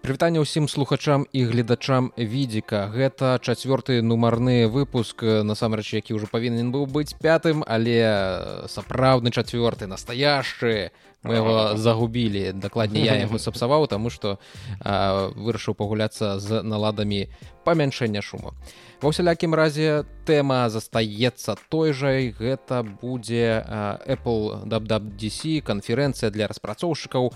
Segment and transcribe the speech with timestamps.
[0.00, 2.88] Прывітанне ўсім слухачам і гледачам відзіка.
[2.88, 10.96] Гэта чацвёрты нумарны выпуск насамрэч, які ўжо павінен быў быць пятым, але сапраўдны чацвёрты настаяшчы.
[11.22, 12.52] Мы яго загубілі.
[12.56, 14.38] Дакладней я яго сапсаваў, таму што
[14.80, 17.28] вырашыў пагуляцца з наладамі
[17.64, 18.56] памяншэння шуму
[19.00, 23.64] ва ўсялякім разе тэма застаецца той жа гэта будзе
[24.04, 27.32] apple wwdc канферэнцыя для распрацоўшчыкаў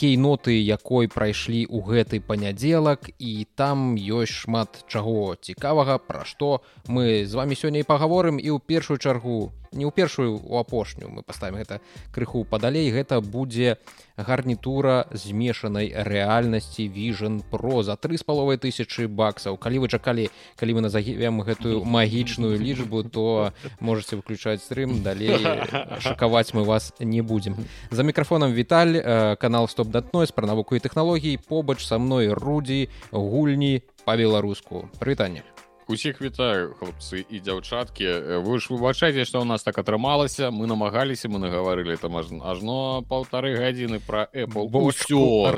[0.00, 7.24] кейноты якой прайшлі ў гэты панядзелак і там ёсць шмат чаго цікавага пра што мы
[7.24, 11.22] з вами сёння і пагаворым і ў першую чаргу не ў першую у апошнюю мы
[11.22, 11.80] паставім гэта
[12.14, 12.90] крыху падалей.
[12.90, 13.76] Гэта будзе
[14.16, 19.58] гарнітура змешанай рэальнасці віжн про за тры з паловай тысячи баксаў.
[19.58, 25.36] Калі вы чакалі калі мы назавем гэтую магічную лічбу то можете выключаць стрым далей
[26.00, 27.56] шакаваць мы вас не будзем.
[27.90, 32.88] За мікрафонам віталь э, канал стоп датной пра навуку і тэхналогій побач са мной рудзі
[33.12, 34.88] гульні па-беларуску.
[34.98, 35.42] Прывітанне
[35.88, 38.40] усіх вітаю хлопцы і дзяўчаткі.
[38.44, 40.52] Вы ж выбачайце што ў нас так атрымалася.
[40.52, 44.68] Мы намагаліся мы нагаварылі там ажно полторы гадзіны про apple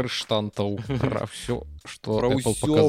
[0.06, 0.78] штантаў
[1.34, 2.20] все что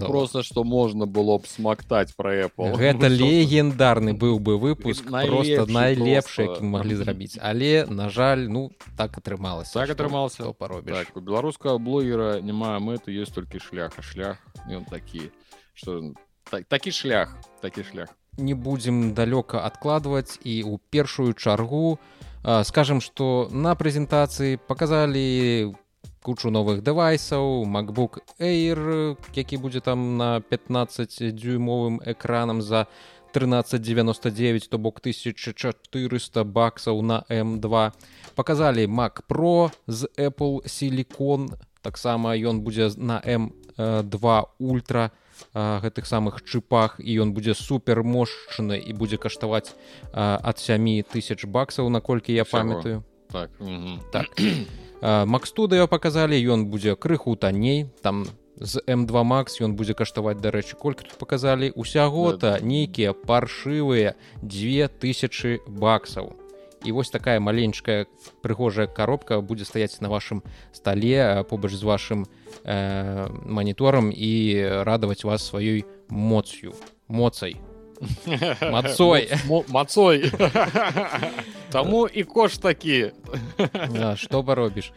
[0.05, 2.77] просто что можна было б смактаць про apple.
[2.77, 7.37] Гэта легендарны быў бы выпуск просто найлепшы які маглі зрабіць.
[7.41, 9.73] Але на жаль ну так атрымалася.
[9.73, 14.37] Так атрымался паробіць так, у беларускага блогера няма мэты ёсць толькі шлях а шлях
[14.69, 15.31] ён такі
[15.73, 16.13] что
[16.51, 18.09] так, такі шлях такі шлях.
[18.37, 21.99] Не будзем далёка адкладваць і ў першую чаргу
[22.63, 25.73] скажем что на прэзентацыі показалі
[26.25, 32.87] кучу новых дэвайсаў macbook air які будзе там на 15 дюймовым экранам за
[33.33, 37.91] 1399 то бок 1400 баксаў на m2
[38.35, 41.49] показалі mac pro з apple силикон
[41.81, 45.11] таксама ён будзе на m2 ультра
[45.53, 49.73] гэтых самых чыпах і ён будзе супер мошчаны і будзе каштаваць
[50.13, 53.03] ад 7 тысяч баксаў наколькі я памятаю.
[53.31, 53.49] Так,
[54.11, 54.27] так.
[55.01, 58.27] макстудыо показалі ён будзе крыху танней там
[58.57, 66.40] з m2 max ён будзе каштаваць дарэчы колькі тут показалі усяго-то нейкія паршывыя 2000 баксаў
[66.83, 68.07] і вось такая маленькая
[68.41, 72.25] прыгожая коробка будзе стаяць на вашым стале побач з вашим
[72.63, 74.31] э, маніторам і
[74.83, 76.73] радаваць вас сваёй моцю
[77.07, 77.57] моцай
[78.61, 79.29] мацой
[79.67, 80.31] мацой
[81.71, 83.11] таму і кош такі
[84.15, 84.91] что паробіш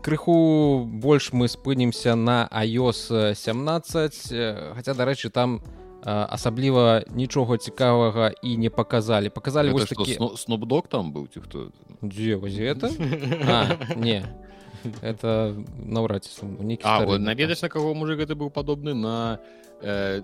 [0.00, 8.56] крыху больш мы спынемся на iOS 17 хаця дарэчы там у асабліва нічога цікавага і
[8.56, 11.70] не показалі показалі вось такі снобдок там быў ці хто
[12.02, 12.92] дзе это?
[13.96, 14.24] Не.
[15.00, 16.28] Это наўрад
[17.18, 19.40] наведаць на каго мужик гэта быў падобны на
[19.80, 20.20] э,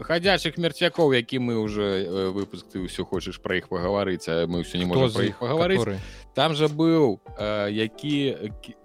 [0.00, 4.60] хадзячых мерцякоў які мы уже э, выпуск ты ўсё хочаш пра іх пагаварыць а мы
[4.60, 6.00] ўсё не можем пра іх пагаварыць
[6.34, 8.36] там жа быў э, які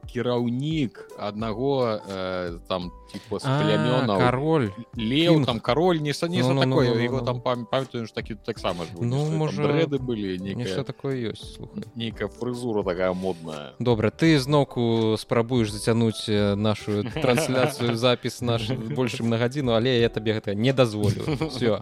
[0.07, 6.61] кіраўнік аднаго э, там типа плямёна король леў там король не са не ну, ну,
[6.61, 6.93] такое.
[6.93, 11.59] Ну, его там памятаю ж такі таксама ну можа рэды былі нейкае такое ёсць
[11.95, 13.73] нейкая фрызура такая модная.
[13.79, 20.33] Добра ты зноўку спрабуеш зацянуць нашу трансляцыю запіс наш большым на гадзіну але я табе
[20.33, 21.81] гэта не дазволю все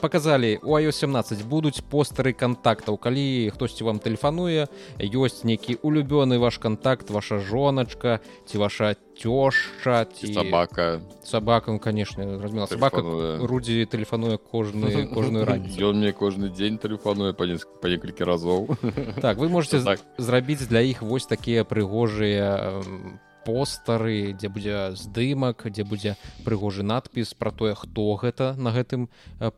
[0.00, 4.66] показалі у iOS 17 будуць постары контактаў калі хтосьці вам тэлефануе
[4.98, 12.66] ёсць нейкі улюбёны ваш контакт ваша жоначка ці ваша цёшча ці сабака сабакам конечно размела
[12.66, 13.04] сабака
[13.44, 17.44] рудзі тэлефануе кожны кожную раніцу ён мне кожны дзень тэлефануе па
[17.80, 18.76] па некалькі разоў.
[19.20, 20.00] Так вы можете так.
[20.18, 27.34] зрабіць для іх вось такія прыгожыя по постары дзе будзе здымак дзе будзе прыгожы надпіс
[27.34, 29.08] про тое хто гэта на гэтым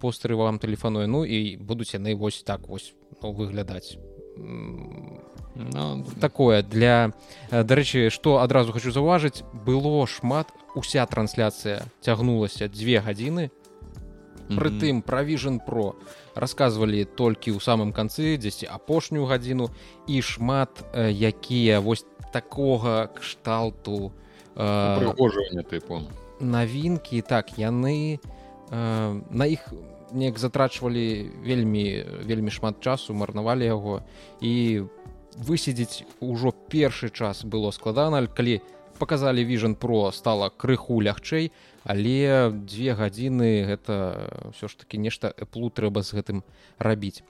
[0.01, 1.07] постары вам тэлефануе.
[1.07, 3.99] Ну і будуць яны вось так вось ну, выглядаць.
[5.55, 7.13] Ну, такое для
[7.51, 13.51] дарэчы што адразу хочу заўважыць было шмат уся трансляцыя цягнулася две гадзіны
[14.57, 15.95] прытым правіжн про
[16.35, 19.71] рассказывалі толькі ў самым канцы дзесьці апошнюю гадзіну
[20.09, 24.13] і шмат якія вось такога кшталту
[24.55, 26.05] прыгожвання тыпу
[26.41, 28.19] навінкі так яны
[28.73, 29.73] на іх
[30.13, 34.03] неяк затрачвалі вельмі вельмі шмат часу марнавалі яго.
[34.41, 34.85] І
[35.37, 38.61] высидзець ужо першы час было складана калі
[38.99, 41.53] показалі віжн про стала крыху лягчэй
[41.85, 46.39] але две гадзіны гэта ўсё ж таки нешта эплу трэба з гэтым
[46.79, 47.23] рабіць.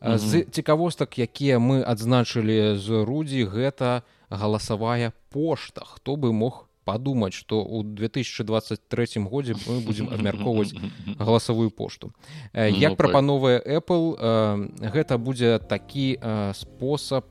[0.00, 5.82] З цікавостак якія мы адзначылі з рудзі гэта галасавая пошта.
[5.84, 10.72] Хто бы мог подумаць что у 2023 годзе мы будзем абмяркоўваць
[11.18, 12.12] галасавую пошту.
[12.54, 14.14] Ну, як прапановая apple
[14.80, 16.16] гэта будзе такі
[16.54, 17.26] спосаб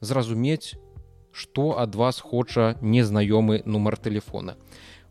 [0.00, 0.76] зразумець
[1.32, 4.56] што ад вас хоча незнаёмы нумар телефона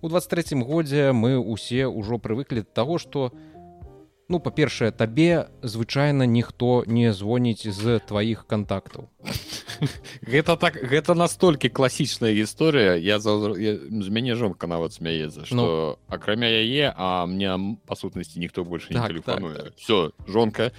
[0.05, 3.33] у 23 годзе мы усе ўжо прывыклі таго што
[4.29, 9.09] ну па-першае табе звычайна ніхто не звоніць з тваіх контактаў
[10.33, 12.93] гэта так гэта настолькі класічная гісторыя.
[13.01, 15.65] Я з мяне жонка нават смяецца что ну,
[16.05, 17.57] акрамя яе а мне
[17.89, 19.57] па сутнасці ніхто больше не так, тэлефануе.
[19.57, 19.81] так, так.
[19.81, 20.69] все жонка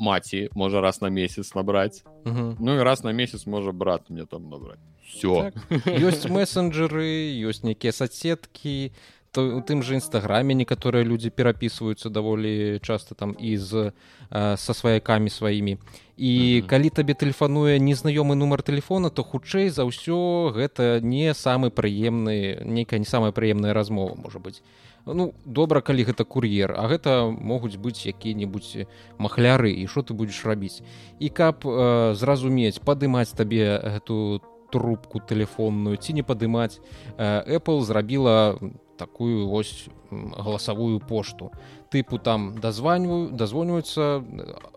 [0.00, 2.00] маці можа раз на месяц набраць.
[2.24, 2.56] Угу.
[2.64, 4.80] ну і раз на месяц можа брат мне там набраць
[5.12, 5.86] все так.
[5.86, 8.92] ёсць месенджеры ёсць нейкія соцсеткі
[9.32, 13.92] то у тым же нстаграме некаторыя людзі перапісваюцца даволі часта там і з
[14.30, 15.78] э, са сваякамі сваімі
[16.16, 16.66] і mm -hmm.
[16.66, 22.98] калі табе тэлефануе незнаёмы нумар телефона то хутчэй за ўсё гэта не самы прыемны нейкая
[22.98, 24.62] не самая прыемная размова можа быть
[25.06, 28.86] ну добра калі гэта кур'ер а гэта могуць быць якія-небудзь
[29.18, 30.82] махляры і що ты будзеш рабіць
[31.18, 34.42] і каб э, зразумець падымаць табе гэту
[34.72, 36.80] трубку телефонную ці не падымаць.
[37.20, 38.56] Э, apple зрабіла
[38.96, 41.50] такую ось галасавую пошту.
[41.90, 44.24] Тыпу там дазваніваю дазвоніваюцца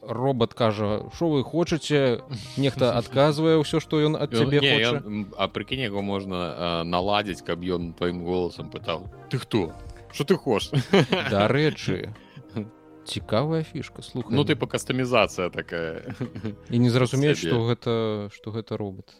[0.01, 2.19] робот кажа що вы хочаце?
[2.57, 4.59] Нехта адказвае ўсё што ён ад цябе
[5.37, 9.71] а прыкінь яго можна наладзіць каб ён тваім голасам пытаў ты хто?
[10.11, 10.71] Что ты хош
[11.31, 12.15] дарэчы
[13.05, 16.15] цікавая фішка слух ну ты па кастамізацыя такая.
[16.71, 17.93] І не зразумець што гэта
[18.33, 19.13] што гэта робот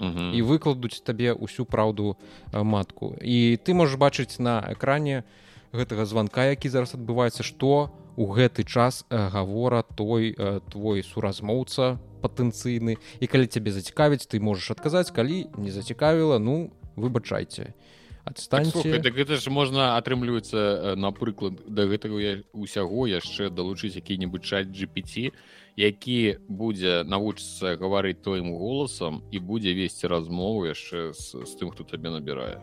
[0.00, 2.16] і выкладуць табе ўсю праўду
[2.52, 3.16] матку.
[3.20, 5.24] І ты можаш бачыць на экране
[5.72, 10.36] гэтага званка які зараз адбываецца што у гэты час гавора той
[10.72, 12.96] твой суразмоўца патэнцыйны.
[13.20, 17.76] І калі цябе зацікавіць ты можаш адказаць калі не зацікавіла ну выбачайце.
[18.26, 18.98] Адстаньце.
[18.98, 25.30] так, гэта ж можна атрымліваецца напрыклад да гэтага усяго яшчэ далучыць які-небудзь чат GPT
[25.76, 31.84] які будзе навучыцца гаварыць твоім голасам і будзе весці размову яшчэ з, з тым хто
[31.84, 32.56] табе набірае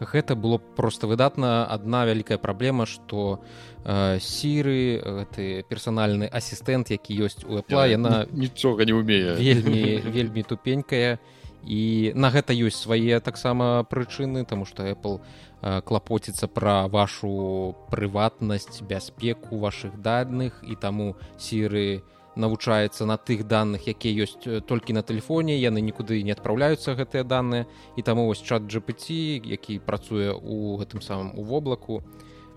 [0.00, 3.42] гэта было просто выдатна адна вялікая праблема что
[3.84, 10.42] э, сіры гэты персанальны асістэнт які ёсць у Apple, яна нічога не умее вельмі вельмі
[10.42, 11.18] тупенькая.
[11.66, 15.18] І на гэта ёсць свае таксама прычыны тому что Apple
[15.62, 23.48] э, клапоціцца пра вашу прыватнасць бяспеку ваших дадных і таму сіры не навучаецца на тых
[23.48, 24.36] данных якія ёсць
[24.68, 27.66] толькі на тэлефоне яны нікуды не адпраўляюцца гэтыя даныя.
[27.96, 32.04] І таму вось чат GPT які працуе у гэтым самым у воблаку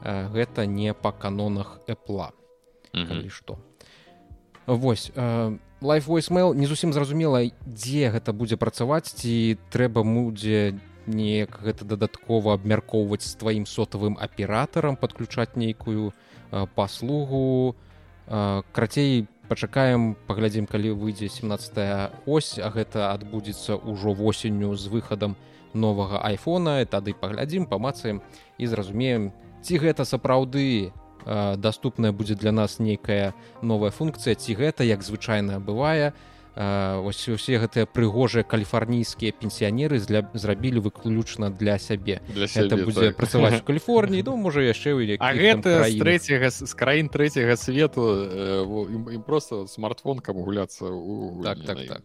[0.04, 2.32] гэта не па канонах эпла
[3.30, 3.60] што.
[4.68, 5.12] Вось
[5.82, 10.76] лайфвойсмейл не зусім зразумела дзе гэта будзе працаваць ці трэба будзе
[11.08, 16.14] неяк гэта дадаткова абмяркоўваць з тваім сотавым аператарам падключаць нейкую
[16.76, 17.76] паслугу.
[18.28, 25.36] Крацей по пачакаем паглядзім калі выйдзе 17 ось а гэта адбудзецца ўжо восенню з выхадам
[25.74, 26.86] новага айфона.
[26.86, 28.22] Тады паглядзім памацаем
[28.58, 29.34] і зразумеем
[29.66, 30.94] ці гэта сапраўды
[31.58, 36.14] доступная будзе для нас нейкая новая функцыя ці гэта як звычайна бывае
[36.60, 42.20] ось усе гэтыя прыгожыя каліфарнійскія пенсіянеры для зрабілі выключна для сябе.
[42.36, 43.16] Для это будзе так.
[43.16, 48.04] працаваць у каліфорніі ну можа яшчэ гэта третьяга з краін третьяга свету
[48.92, 52.04] ім э, просто смартфон кам гуляцца у так так так.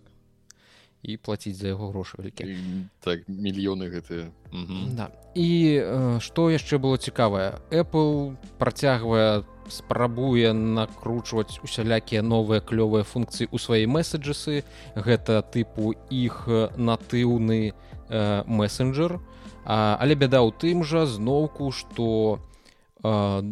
[1.02, 2.54] І плаціць за яго грошы вялікі.
[3.02, 4.30] Так мільёны гэтыя.
[4.94, 5.10] Да.
[5.34, 5.50] і
[6.22, 7.58] што э, яшчэ было цікавае?
[7.74, 17.72] Apple працягвае спрабуе накручваць усялякія новыя клёвыя функцыі ў свае месседжасы гэта тыпу іх натыўны
[17.72, 17.72] э,
[18.46, 19.20] месенджер
[19.64, 22.40] а, але бяда ў тым жа зноўку што
[23.04, 23.42] э,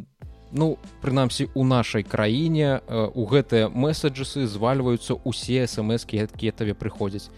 [0.53, 0.67] ну
[1.01, 7.33] прынамсі у нашай краіне э, у гэтыя месседжасы звальваюцца усе смскі якія табе прыходзяць.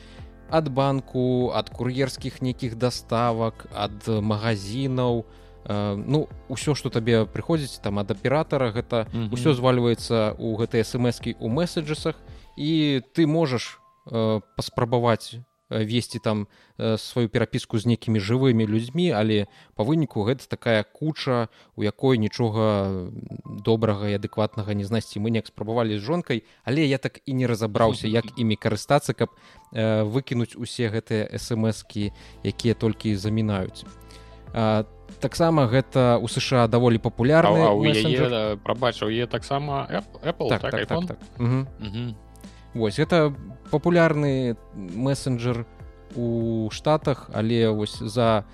[0.50, 7.80] Ад банку ад кур'ерскіх нейкіх даставак ад магазинаў у Э, ну ўсё что табе прыходзіць
[7.80, 9.54] там ад аператора гэта ўсё mm -hmm.
[9.54, 12.20] звальваецца у гэтай смскі у месседжасах
[12.56, 15.40] і ты можаш э, паспрабаваць
[15.70, 20.84] э, весці там э, сваю перапіску з нейкімі жывымі людзьмі але па выніку гэта такая
[20.84, 23.08] куча у якой нічога
[23.64, 27.46] добрага і адэкватнага не знайсці мы неяк спрабавалі з жонкай але я так і не
[27.46, 29.30] разабраўся як імі карыстацца каб
[29.72, 32.12] э, выкінуць усе гэтыя смскі
[32.44, 34.03] якія толькі замінаюць
[34.54, 34.86] там
[35.20, 39.88] таксама гэта у сша даволі папулярны прабачыў е таксама
[40.22, 41.18] Apple, так, так, так, так, так.
[42.74, 43.34] Вось гэта
[43.70, 45.66] папулярны мессенджер
[46.16, 48.44] у штатах але вось за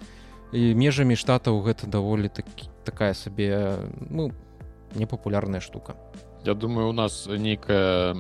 [0.53, 3.77] межамі штатаў гэта даволі такі такая сабе
[4.11, 4.33] ну
[4.95, 5.95] непапулярная штука.
[6.45, 8.15] Я думаю у нас нейкая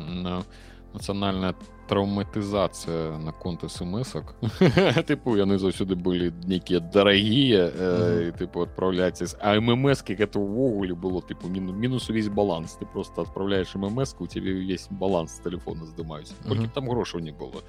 [0.92, 1.54] нацыянальная
[1.90, 4.34] траўматызацыя наконт смсак
[5.10, 11.50] тыпу яны заўсёды былі нейкія дарагія э, тыпу адпраўляць а ммскі гэта ўвогуле было тыпу
[11.50, 12.78] міну мінус увесь баланс.
[12.78, 16.30] Ты просто адпраўляеш ммску у цябе ўвесь баланс телефона здымаюць
[16.74, 17.62] там грошаў не было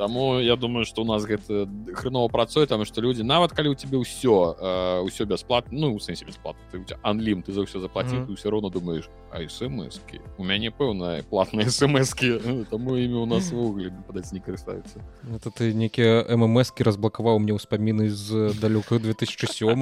[0.00, 3.74] Таму я думаю что у нас гэта хрэнова працуе там что людзі нават калі у
[3.74, 4.56] тебе ўсё
[5.04, 8.36] ўсё бясплатна ну у сэнсе бясплатна ты анлім ты за ўсё заплаціў mm -hmm.
[8.36, 10.20] все роўно думаешь а смски?
[10.38, 15.72] У мяне пэўная платныя смски таму імі у нас ввогуле падаць не карыстаюцца это ты
[15.74, 19.76] нейкія ммски разблакаваў мне ўспаміны з далёка 2007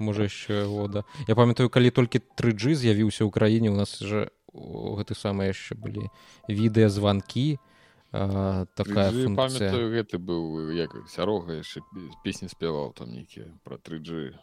[0.00, 5.14] можа яшчэ года я памятаю калі толькі 3G з'явіўся ў краіне у нас же гэты
[5.14, 6.10] самыя яшчэ былі
[6.48, 7.58] відэазванкі
[8.12, 11.82] а, такая памятаю гэты быў як сярога яшчэ
[12.24, 14.34] песні спяваў там нейкія про 3G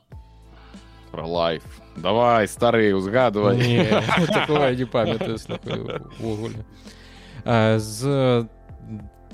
[1.12, 1.64] про лайф.
[1.96, 3.58] Давай стары узгадывай
[4.76, 5.38] не памятаю
[7.48, 8.48] з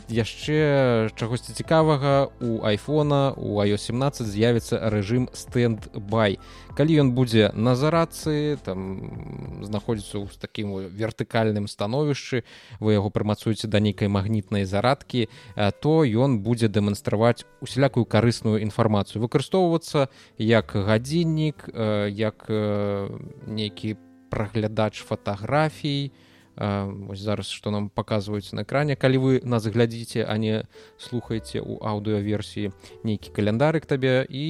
[0.10, 6.40] яшчэ чагосьці цікавага у айфона у iOS 17 з'явіцца рэжым стенд-бай
[6.76, 12.44] калі ён будзе на зарадцы там знаходзіцца ў такім вертыкальным становішчы
[12.80, 15.30] вы яго прымацуеце да нейкай магнітнай зарадкі
[15.80, 19.24] то ён будзе дэманстраваць усялякую карысную інфармацыю.
[19.24, 21.72] Выкарыстоўвацца як гадзіннік
[22.12, 22.46] як
[23.48, 23.98] нейкі
[24.30, 30.38] праглядач фатаграфій то Вось зараз што нам паказваюць на экране калі вы нас глядзіце а
[30.38, 30.70] не
[31.02, 32.70] слухаеце у аўдыоверсіі
[33.02, 34.46] нейкі каляндарык табе і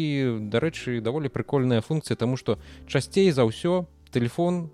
[0.52, 2.60] дарэчы даволі прыкольная функцыя тому што
[2.92, 4.68] часцей за ўсё телефон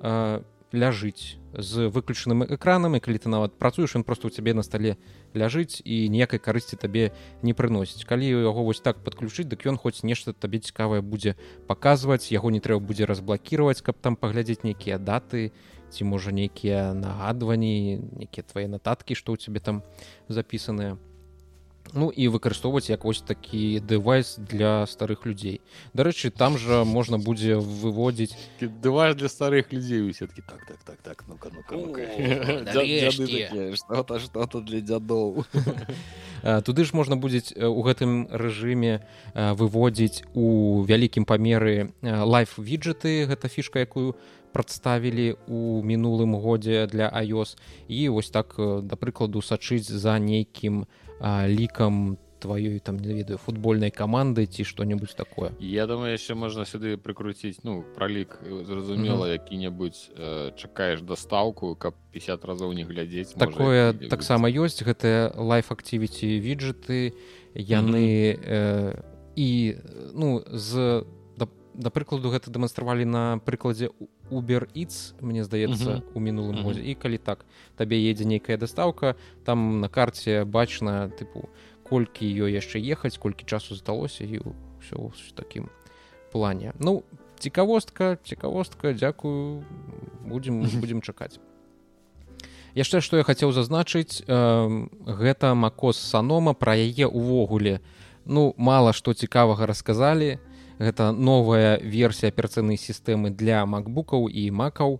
[0.00, 0.40] а,
[0.72, 4.96] ляжыць з выключаным экранам і калі ты нават працуеш ён просто у цябе на стале
[5.36, 10.00] ляжыць і ніякай карысці табе не прыносіць калі яго вось так падключыць дык ён хоць
[10.00, 11.36] нешта табе цікавае будзе
[11.68, 16.94] паказваць яго не трэба будзе разблакіраваць каб там паглядзець нейкія даты і ці можа нейкія
[16.94, 19.82] нагадванні нейкія твае нататкі што ў цябе там
[20.30, 20.96] запісаныя
[21.92, 25.60] Ну і выкарыстоўваць як вось такі дэвайс для старых людзей
[25.92, 31.24] дарэчы там жа можна будзе выводзіць дэвайс для старых людзей все-таки так так так так
[31.26, 31.34] ну
[34.20, 35.44] что-то для дзядоў
[36.62, 39.02] туды ж можна будзе у гэтым рэжыме
[39.34, 44.14] выводзіць у вялікім памеры лайф виджеты гэта фішка якую
[44.52, 47.56] прадставілі у мінулым годзе для iOS
[47.88, 50.86] і вось так да прыкладу сачыць за нейкім
[51.46, 56.96] лікам тваёй там не ведаю футбольнай каманды ці што-небудзь такое я думаю яшчэ можна сюды
[56.96, 59.38] прыкруціць ну пралік зразумела mm -hmm.
[59.38, 66.40] які-небудзь э, чакаеш дастаўку каб 50 разоў не глядзець такое таксама ёсць гэтыя лайф акцівіці
[66.40, 67.12] виджеты
[67.54, 68.50] яны mm -hmm.
[68.50, 69.02] э,
[69.36, 69.76] і
[70.14, 71.04] ну з
[71.80, 73.88] да прыкладу гэта дэманстравалі на прыкладзе
[74.28, 76.84] Uber Eats, мне здаецца у мінулым годзе.
[76.84, 77.48] І калі так
[77.80, 81.48] табе едзе нейкая дастаўка там на карце бачна тыпу
[81.88, 84.44] колькі ёй яшчэ ехаць колькі часу засталося і
[84.84, 85.72] ўсё такім
[86.30, 86.76] плане.
[86.78, 87.02] Ну
[87.40, 89.64] цікавостка цікавостка дзякую
[90.28, 91.40] будзем будзем чакаць.
[92.76, 94.36] Яшчэ што я хацеў зазначыць э,
[95.02, 97.80] гэта макос санома пра яе увогуле
[98.24, 100.38] ну мала што цікавага расказалі
[100.80, 104.98] гэта новая версія аперацыйнай сістэмы для макбукаў і макаў.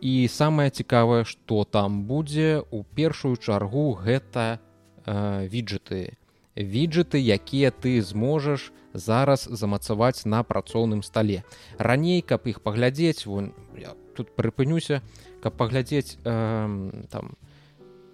[0.00, 4.58] І самае цікавае што там будзе у першую чаргу гэта
[5.06, 6.16] э, виджеты
[6.56, 11.44] виджеты якія ты зможаш зараз замацаваць на працоўным стале.
[11.78, 13.52] Раней каб іх паглядзець вон
[14.16, 15.00] тут прыпынюся
[15.40, 17.36] каб паглядзець э, там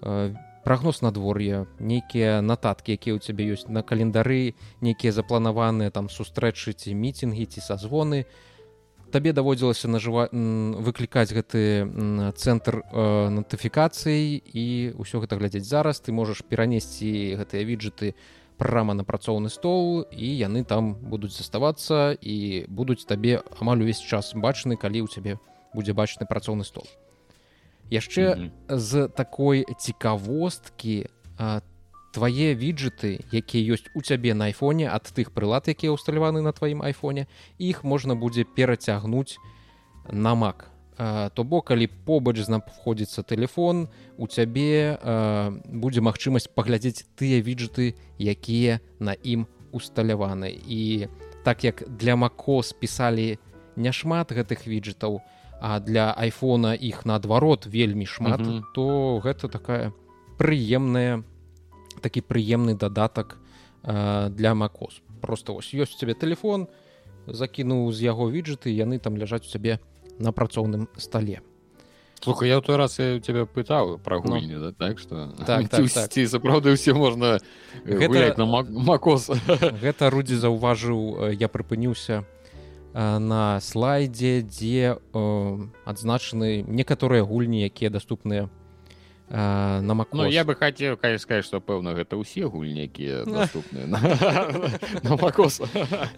[0.03, 0.35] э,
[0.69, 4.53] прагноз надвор'я нейкія нататкі якія ў цябе ёсць на календары
[4.85, 8.29] нейкія запланаваныя там сустрэчы ці мітингі ці сазвоны
[9.09, 10.29] табе даводзілася нажыва
[10.85, 11.89] выклікаць гэты
[12.37, 14.67] цэнтр э, нотыфікацый і
[15.01, 16.05] ўсё гэта глядзець зараз.
[16.05, 18.13] Ты можаш перанесці гэтыя виджеты
[18.61, 24.37] прама на працоўны стол і яны там будуць заставацца і будуць табе амаль увесь час
[24.37, 25.41] бачны калі ў цябе
[25.73, 26.85] будзе бачны працоўны стол
[27.91, 28.79] яшчэ mm -hmm.
[28.79, 31.07] з такой цікавосткі
[32.13, 36.83] твае виджеты якія ёсць у цябе на айфоне ад тых прылад якія ўсталяваны на тваім
[36.83, 37.27] айфоне
[37.59, 39.37] іх можна будзе перацягнуць
[40.11, 44.99] на мак то бок калі побач знаходзіцца телефон у цябе
[45.69, 51.07] будзе магчымасць паглядзець тыя виджеты якія на ім усталяваны і
[51.45, 53.39] так як для мако спісалі
[53.77, 58.63] няшмат гэтых виджетаў то а для айфона іх наадварот вельмі шмат mm -hmm.
[58.75, 59.93] то гэта такая
[60.39, 61.23] прыемная
[62.01, 63.39] такі прыемны дадатак
[63.83, 66.69] э, для макос просто ось ёсць у цябе телефон
[67.27, 69.79] закінуў з яго віджеты яны там ляжаць у цябе
[70.19, 71.41] на працоўным стале
[72.21, 74.23] Слухай, я ў той раз я тебя пытаў пра ну.
[74.23, 74.73] гульні да?
[74.73, 76.13] так что так, так, так.
[76.13, 77.39] сапраўды ўсе можна
[77.85, 78.35] гэта...
[78.39, 79.31] на макос
[79.83, 82.25] гэта рудзі заўважыў я прыпыніўся
[82.95, 84.97] на слайдзе дзе
[85.85, 88.49] адзначаны некаторыя гульні якія даступныя
[89.31, 93.85] на мак ну, я бы хацеў калі сказаць што пэўна гэта ўсе гульні якія наступныя
[95.21, 95.61] макос.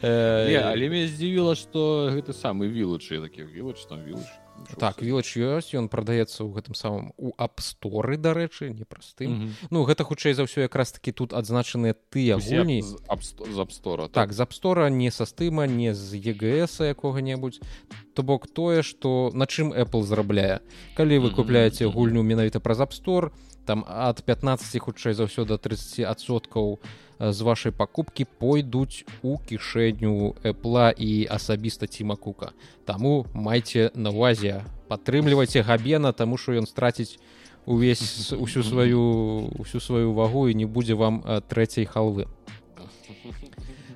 [0.03, 4.07] Але мне здзівіла што гэта самы вілучы такі вілач там
[4.71, 9.69] вілач так вілач ёсць ён прадаецца ў гэтым самым у апсторы дарэчы непростым mm -hmm.
[9.71, 12.83] ну гэта хутчэй за ўсё якраз таки тут адзначаныя тыя гульні.
[12.83, 17.61] з апстора так, так з апстора не са стыма не з егс якога-небудзь.
[18.15, 20.61] То бок тое што на чым apple зарабляе.
[20.97, 23.33] Калі вы купляеце гульню менавіта праз апстор
[23.67, 26.79] там ад 15 хутчэй за ўсё до 30соткаў
[27.21, 32.57] з вашай пакупкі пойдуць у кішэню эпла і асабіста ціма кука.
[32.89, 37.21] Таму майце на увазе падтрымлівайце габена таму што ён страціць
[37.69, 42.25] увесь усю сваю усю сваю вагу і не будзе вам трэцяй халвы.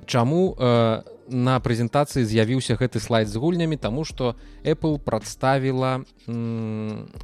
[0.04, 1.02] Чаму э,
[1.32, 3.80] на прэзентацыі з'явіўся гэты слайд з гульнямі?
[3.80, 6.04] Таму што Apple прадставіла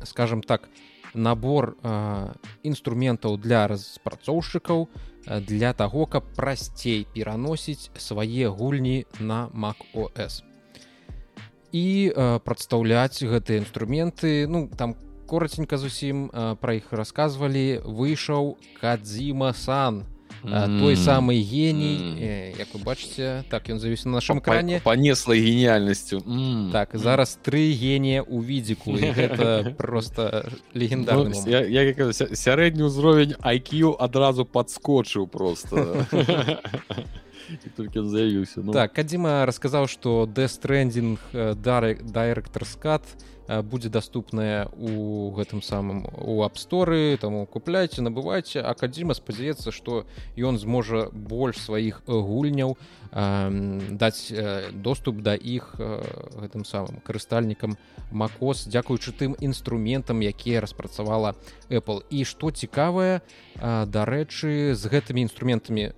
[0.09, 0.73] скажем так
[1.15, 4.89] набор э, інструментаў для распрацоўшчыкаў
[5.27, 10.43] для таго каб прасцей пераносіць свае гульні на macOS
[11.73, 14.97] і э, прадстаўляць гэтыя інструменты ну там
[15.27, 20.05] коротенька зусім э, пра іх расказвалі выйшаў кадзіма сан
[20.43, 24.81] той самы геній як вы бачыце так ён завіс на нашем экране.
[24.85, 26.23] панесла геніяльнасцю
[26.73, 35.27] так зараз тры генія у відзіку гэта просто легендарны ну, сярэдні ўзровень IQ адразу падскочыў
[35.27, 36.07] просто
[37.77, 38.73] только заявіўся ну.
[38.73, 41.21] так кадзіма расказаў што дэстрендинг
[41.57, 43.05] дайректор скат
[43.49, 50.07] будзе доступная у гэтым самым у апсторы таму купляйте набывайце акадзіма спадзяецца што
[50.39, 52.77] ён зможа больш сваіх гульняў
[53.13, 54.33] даць
[54.73, 57.77] доступ да іх гэтым самым карыстальнікам
[58.11, 58.67] макос.
[58.71, 61.35] Дзякуючы тым інструментам якія распрацавала
[61.71, 62.07] Apple.
[62.11, 63.21] І што цікавае
[63.59, 65.91] дарэчы з гэтымі інструментамі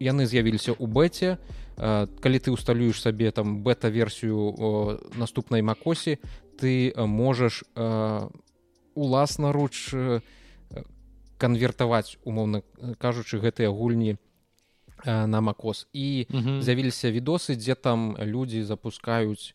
[0.00, 1.36] яны з'явіліся ў бэце.
[1.76, 6.16] Калі ты усталюеш сабе там бета-версію наступнай макосе
[6.56, 7.64] ты можаш
[8.96, 9.92] уласнаруч
[11.36, 12.64] канвертаваць умоўна
[12.96, 14.16] кажучы гэтыя гульні
[15.06, 15.86] на макос.
[15.92, 19.54] І з'явіліся відосы дзе там людзі запускаюць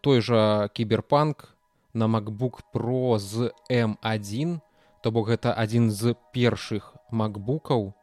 [0.00, 1.54] той жа кіберпанк
[1.94, 4.60] на macbook про з м1
[5.02, 7.94] то бок гэта адзін з першых макбукаў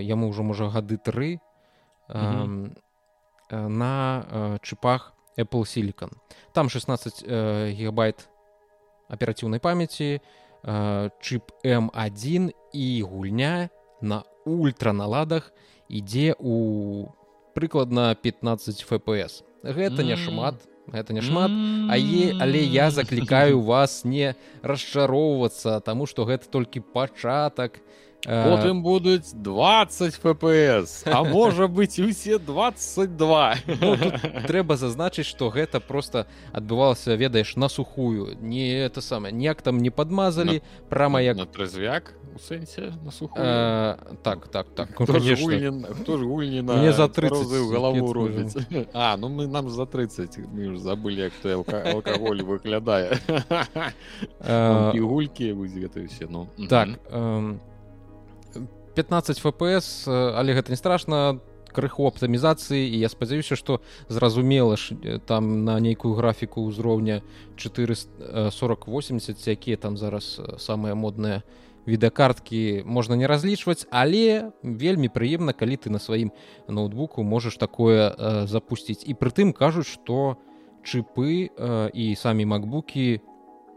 [0.00, 1.38] яму ўжо можа гады тры.
[3.50, 6.10] На чыпах Apple Silicon.
[6.52, 8.28] Там 16 э, гигабайт
[9.08, 13.70] аператыўнай памяці, э, чып M1 і гульня
[14.00, 15.52] на ультраналадах
[15.88, 17.10] ідзе у
[17.54, 19.42] прыкладна 15 фпс.
[19.62, 21.50] Гэта не шмат, гэта не шмат
[21.90, 27.80] а е, але я заклікаю вас не расчароўвацца таму што гэта толькі пачатак
[28.24, 33.96] потым будуць 20 фпс а можа быть усе 22 ну,
[34.46, 38.36] трэба зазначыць что гэта просто адбывалася ведаеш на сухую.
[38.40, 43.44] Не это самое ніяк там не подмазалі прама як на трызвяк у сэнсе на сухую.
[43.46, 48.56] А, так так так хто ж гульні на мне за 30 галаву робіць
[48.92, 53.18] а ну мы нам за 30 мы ж забылі як кто алкаголь выглядае
[55.00, 57.56] гулькі гэта все ну так а
[58.94, 61.40] 15 фпс але гэта не страшно
[61.72, 64.94] крыху аптымізацыі і я спадзяюся што зразумела ж
[65.26, 67.22] там на нейкую графіку ўзроўня
[67.56, 71.42] 44080 якія там зараз самыя модныя
[71.86, 76.32] відэакарткі можна не разлічваць але вельмі прыемна калі ты на сваім
[76.68, 79.04] ноутбуку можаш такое э, запусціць.
[79.06, 80.36] І прытым кажуць што
[80.84, 83.20] чыпы э, і самі макбукі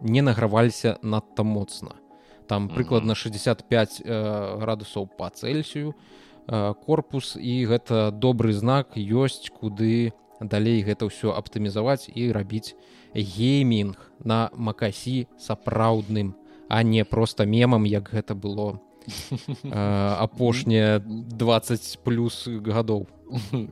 [0.02, 2.03] не награваліся надта моцна
[2.54, 5.96] там прыкладна 65 э, градусаў по цельсію
[6.46, 12.78] э, корпус і гэта добры знак ёсць куды далей гэта ўсё аптымізаваць і рабіць
[13.18, 16.38] геймінг на макасі сапраўдным
[16.70, 18.78] а не просто мемам як гэта было
[19.66, 19.74] э,
[20.30, 23.10] апошнія 20 плюс гадоў.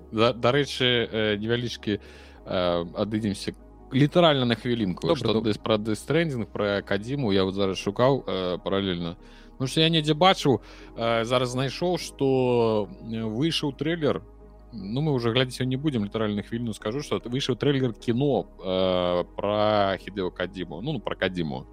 [0.09, 2.01] Дарэчы невялічкі
[2.49, 3.53] адыдземся
[3.93, 5.15] літаральна на хвілінку
[5.63, 9.17] пра дэстрэндзінг пра кадзіму я вот зараз шукаў э, паралельна
[9.61, 10.57] Ну что я недзе бачыў
[10.97, 14.23] э, зараз знайшоў что выйшаў трейлер.
[14.73, 19.97] Ну мы уже глядзець не будем літаральных хвіліну скажу что выйшаў трейлер кіно э, про
[20.01, 21.67] хідео кадзіму ну про кадзіму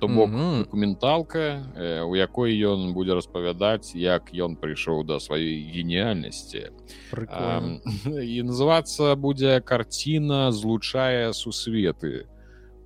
[0.00, 0.58] то бок mm -hmm.
[0.58, 6.70] документалка э, у якой ён будзе распавядаць як ён прыйшоў да сваёй геніяльнасці.
[8.34, 12.26] І называцца будзе карціна злучае сусветы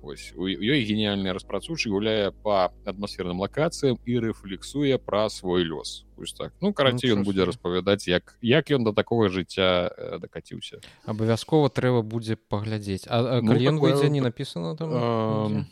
[0.05, 6.05] ось у ёй геніяльны распрацоўчы гуляе по атмасферным лакацыям і рэфлексуе пра свой лёс.
[6.17, 6.53] Ось так.
[6.61, 10.79] Ну карацей ён будзе распавядаць як як ён да такого жыцця э, дакаціўся.
[11.05, 13.07] Абавязкова трэба будзе паглядзець.
[13.07, 14.89] А, а ну, ён выйдзе не написано там?
[14.93, 15.65] А...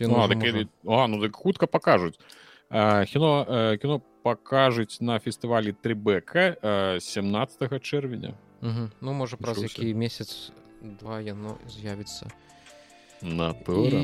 [0.00, 2.18] Ну, а, так, а, ну так хутка пакажуць
[2.70, 6.56] кіно э, кіно пакажуць на фестывалі трибека
[7.00, 8.34] 17 чэрвеня
[9.00, 10.50] ну можа праз які месяц
[10.82, 12.26] два яно з'явіцца
[13.22, 14.02] натура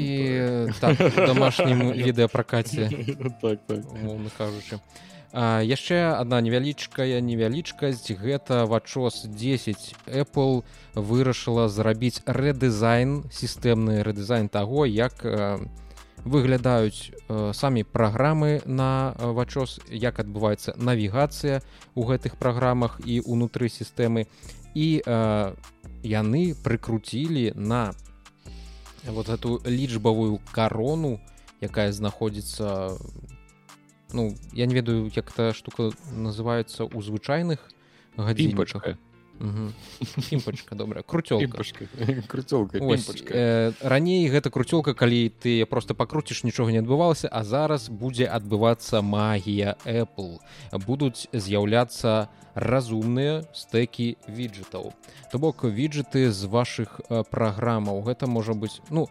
[0.80, 2.88] так, домашнім відэапракаце
[3.42, 3.80] так, так.
[4.38, 4.78] кажучы
[5.32, 8.12] яшчэ одна невялічкая невялічкасць.
[8.12, 10.64] Гэта вачос 10 Apple
[10.94, 15.24] вырашыла зрабіць рэдызайн сістэмны рэдызайн таго як
[16.24, 17.16] выглядаюць
[17.56, 21.62] самі праграмы на вачос як адбываецца навігацыя
[21.94, 24.28] у гэтых праграмах і унутры сістэмы.
[24.74, 25.00] І
[26.04, 27.94] яны прыкруцілі на
[29.08, 31.18] вот эту лічбавую карону
[31.60, 32.98] якая знаходзіцца
[34.12, 37.58] ну я не ведаю як эта штука называется у звычайных
[38.16, 38.96] гадзінчах
[40.30, 41.44] імпачка добрая круцёлка
[43.34, 49.02] э, раней гэта круцёлка калі ты просто пакруціш нічога не адбывалася а зараз будзе адбывацца
[49.02, 50.38] магія Apple.
[50.86, 54.94] Будуць з'яўляцца разумныя стэкі віджетаў
[55.32, 58.02] то бок віджеты з вашых праграмаў.
[58.06, 59.08] Гэта можа быць ну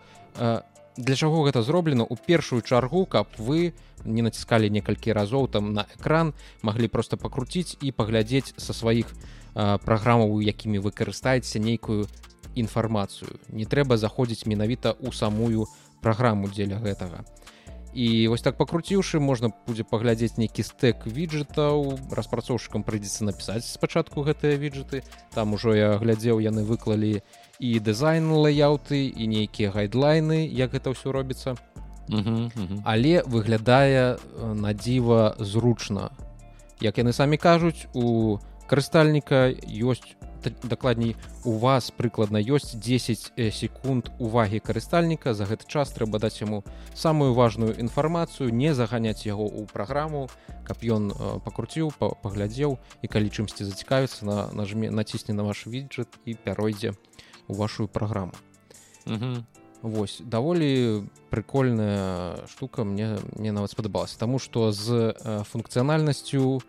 [0.97, 2.03] для чаго гэта зроблена?
[2.03, 7.77] У першую чаргу каб вы не націскалі некалькі разоў там на экран маглі просто пакруціць
[7.81, 9.11] і паглядзець са сваіх
[9.53, 12.07] праграмаў якімі вы карыстаеце нейкую
[12.55, 13.39] інфармацыю.
[13.49, 15.67] Не трэба заходзіць менавіта ў самую
[16.01, 17.23] праграму дзеля гэтага.
[17.93, 24.55] І вось так пакруціўшы можна будзе паглядзець нейкі стэк віджетаў распрацоўшчыкам прыйдзецца напісаць спачатку гэтыя
[24.55, 25.03] віджеты
[25.35, 27.19] там ужо я глядзеў яны выклалі
[27.59, 31.59] і дызайн лаяўты і нейкія гайдлайны як гэта ўсё робіцца
[32.83, 36.11] але выглядае на дзіва зручна.
[36.81, 40.15] Як яны самі кажуць у карыстальніка ёсць
[40.63, 46.41] дакладней у вас прыкладна ёсць 10 э, секунд увагі карыстальніка за гэты час трэба даць
[46.41, 46.63] яму
[46.95, 50.29] самую важную інфармацыю не заганяць яго ў праграму
[50.65, 51.13] каб ён
[51.45, 56.97] пакруціў паглядзеў і калі чымсьці зацікавіцца на нажме націсне на ваш віджет і пяройдзе
[57.47, 58.33] у вашу праграму
[59.81, 64.19] Вось даволі прыкольная штука мне мне нават спадабалася.
[64.19, 66.61] Таму што з э, функцыянальнасцю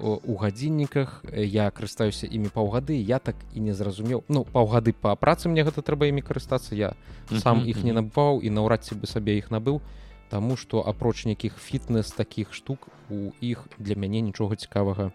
[0.00, 4.24] у гадзінніках я карыстаюся імі паўгады я так і не зразумеў.
[4.28, 6.96] Ну паўгады па працы мне гэта трэба імі карыстацца я
[7.30, 9.84] сам іх не набываў і наўрад ці бы сабе іх набыў.
[10.32, 15.12] Таму што апроч нейкіх фітнес такіх штук у іх для мяне нічога цікавага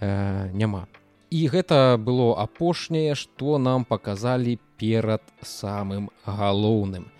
[0.00, 0.88] э, няма
[1.34, 7.10] і гэта было апошняе што нам паказалі перад самым галоўным.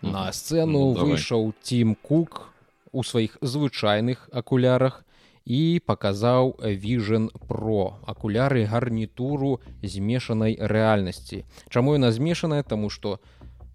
[0.00, 2.48] На сцэну ну, выйшаў тим кук
[2.92, 5.04] у сваіх звычайных акулярах
[5.44, 11.44] і паказаў Vision Pro акуляры гарнітуру змешанай рэальнасці.
[11.68, 13.20] Чаму яна змешаная, таму што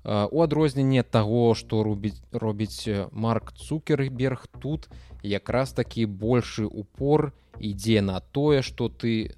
[0.06, 4.90] у адрозненне таго, што робіць, робіць Марк Цукерберг тут
[5.22, 9.34] якраз такі большы упор ідзе на тое, што ты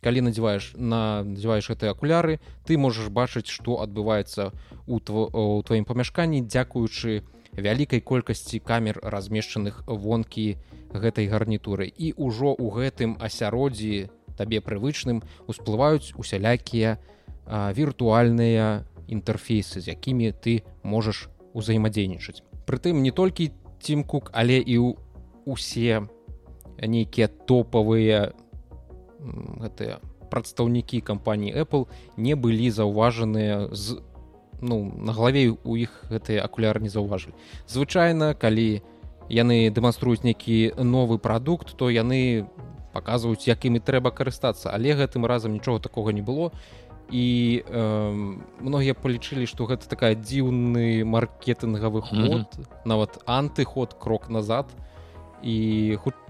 [0.00, 4.52] калі надзяваеш надзяваеш гэтыя акуляры, ты можаш бачыць, што адбываецца
[4.86, 7.22] у тваім памяшканні, дзякуючы
[7.56, 10.56] вялікай колькасці камер размешчаных вонкі,
[10.90, 11.86] гэтай гарнітуры.
[11.86, 16.98] І ўжо ў гэтым асяроддзі табе прывычным усплываюць усялякія
[17.46, 22.42] віртуальныя інтэрфейсы з якімі ты можаш узаемадзейнічаць.
[22.66, 23.50] Прытым не толькі
[23.82, 24.88] тимкук але і ў
[25.46, 26.06] усе
[26.80, 28.32] нейкія топавыя
[29.60, 34.00] гэтыя прадстаўнікі кампаніі Apple не былі заўважаныя з
[34.60, 37.34] ну на галаве у іх гэтыя акуляры не заўважылі
[37.66, 38.82] звычайна калі
[39.30, 42.46] яны дэманструюць нейкі новы прадукт то яны
[42.92, 44.70] паказваюць якімі трэба карыстацца.
[44.74, 46.50] Але гэтым разам нічога такога не было.
[47.10, 52.66] І э, многія палічылі што гэта такая дзіўны маркетынгавы ход mm -hmm.
[52.84, 54.66] нават антыход крок назад.
[55.42, 56.29] І хутчэй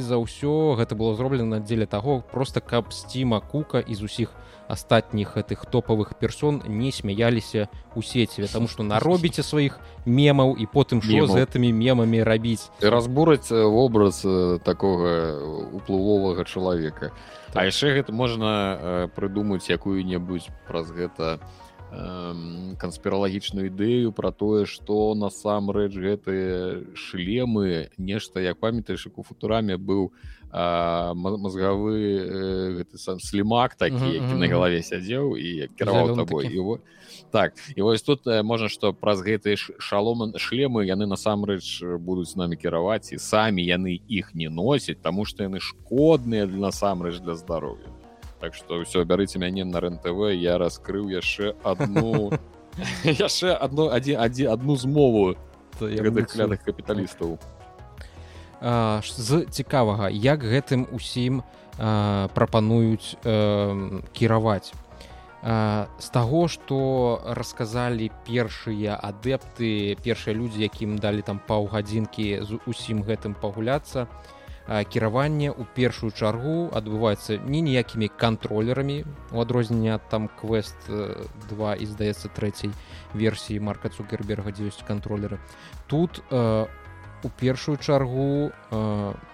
[0.00, 4.34] за ўсё гэта было зроблена дзеля таго просто каб сціма кука з усіх
[4.70, 8.46] астатніх гэтых топавых персон не смяяліся у сеціве.
[8.46, 12.70] Тому что наробіце сваіх мемаў і потым що з гэтымі мемамі рабіць.
[12.80, 14.22] Разбураць вобраз
[14.62, 15.38] такога
[15.74, 17.10] уплывовага чалавека.
[17.50, 17.62] Так.
[17.62, 21.42] а яшчэ гэта можна прыдумаць якую-небудзь праз гэта
[21.90, 30.14] канспіралагічную ідэю пра тое што насамрэч гэтыя шлемы нешта як памятаеш у футураме быў
[30.52, 36.80] мозгавы э, гэты сам слімак такі які на галаве сядзеў і кіраваў табой его.
[37.30, 42.36] Так і вось тут э, можна што праз гэтыя шаломан шлемы яны насамрэч будуць з
[42.36, 47.38] намі кіраваць і самі яны іх не носяць таму што яны шкодныя для насамрэч для
[47.38, 47.99] здароўя
[48.40, 52.32] Так што ўсё бярыце мяне на рен-тв я раскрыў яшчэ одну
[53.04, 55.36] яшчэ одно адзін адзін одну змову
[55.76, 57.36] гэтых капіталістаў
[59.04, 61.44] з цікавага як гэтым усім
[62.36, 63.16] прапануюць
[64.12, 64.72] кіраваць.
[65.40, 73.32] З таго што расказалі першыя адэпты першыя людзі якім далі там паўгадзінкі з усім гэтым
[73.32, 74.39] пагуляцца то
[74.70, 79.02] кіраванне ў першую чаргу адбываецца не ніякімі кантролерамі
[79.34, 82.70] у адрозненне там квест 2 і здаецца трэцяй
[83.14, 85.42] версіі марка цукерберга дзе ёсць кантролеры.
[85.90, 86.64] Тут у
[87.28, 88.52] першую чаргу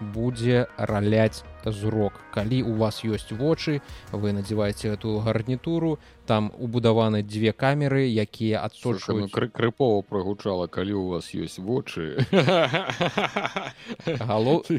[0.01, 2.13] будзе раляць зрок.
[2.35, 9.31] Калі у вас ёсць вочы вы надзяваеце эту гарнітуру там убудаваны дзве камеры якія адсочваюць
[9.31, 12.23] кры крыпова прагучала калі у вас ёсць вочы.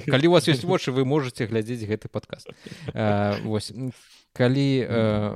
[0.07, 2.47] Калі у вас ёсць вочы вы можете глядзець гэты падказ
[3.43, 3.71] вось
[4.37, 5.33] калі э...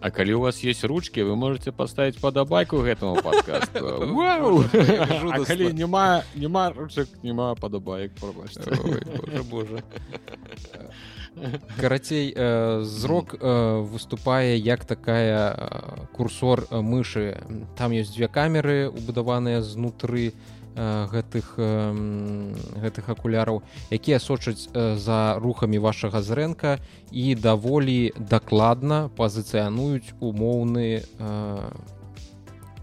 [0.00, 3.80] А калі у вас есть ручки вы можете поставить падабайку гэтаму подкасту.
[5.46, 8.12] Калі няма няма ручак няма падабаек
[9.50, 9.82] Боже.
[11.78, 17.42] карацей э, зрок э, выступае як такая э, курсор мышы
[17.76, 20.32] там ёсць дзве камеры убудаваныя знутры
[20.74, 26.78] гэтых гэтых акуляраў якія сочаць за рухамі вашага зрэнка
[27.10, 31.02] і даволі дакладна пазіцыянуюць умоўны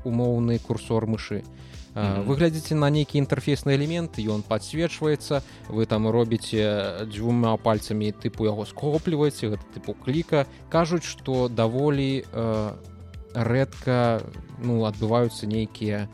[0.04, 1.44] умоўны курсор мышы.
[1.94, 8.64] Вы глядзіце на нейкі інтэрфейсны элемент ён подсвечваецца вы там робіце дзвюма пальцамі тыпу яго
[8.66, 10.48] скопліваеце гэта тыпу кліка.
[10.72, 12.24] Кажуць што даволі
[13.36, 14.24] рэдка
[14.64, 16.08] ну адбываюцца нейкія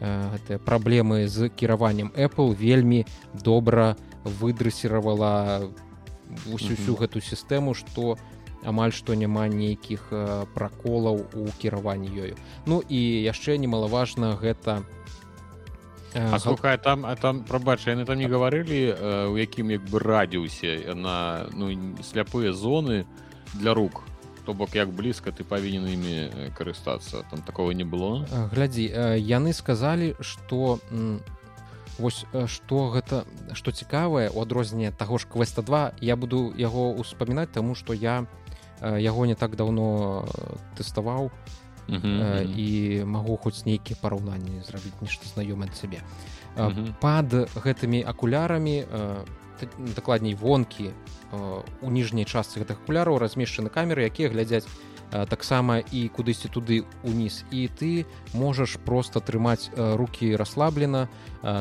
[0.00, 5.70] гэтыя праблемы з кіраваннем Apple вельмі добра выдрасіравала
[6.50, 8.16] усю гэту сістэму што
[8.64, 10.08] амаль што няма нейкіх
[10.56, 12.34] праколаў у кіраванні ёю.
[12.66, 14.82] Ну і яшчэ немалаважна гэта
[16.14, 20.94] А слухай там а там прабач яны там не гаварылі у якім як бы радіусе
[20.94, 21.74] на ну
[22.06, 23.04] сляпыя зоны
[23.54, 24.06] для рук
[24.44, 27.24] то бок як блізка ты павінен імі карыстацца.
[27.30, 28.26] Там такого не было.
[28.52, 28.84] Глядзі
[29.18, 30.78] яны сказалі что
[31.98, 37.50] вось что гэта что цікавае у адрозненне таго ж квеста 2 я буду яго успамінаць
[37.54, 38.26] тому что я
[38.82, 40.26] яго не так давно
[40.76, 41.30] тэставаў
[41.88, 46.02] uh -huh, uh і магу хоць нейкія параўнанні зрабіць нешта знаёмае сабе
[46.56, 46.92] uh -huh.
[47.00, 48.84] пад гэтымі акулярамі
[49.96, 50.90] дакладней вонкі
[51.82, 54.66] у ніжняй частцы гэтых акуляраў размешчаны камеры якія глядзяць
[55.10, 61.08] таксама і кудысьці туды уніз і ты можаш просто трымаць руки расслаблена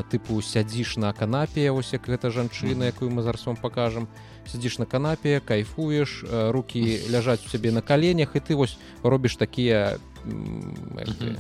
[0.10, 4.08] тыпу сядзіш на канапе ось як гэта жанчына якую мы зараз вам покажам
[4.48, 9.98] сядзіш на канапе кайфуеш руки ляжаць у цябе на каленях і ты вось робіш такія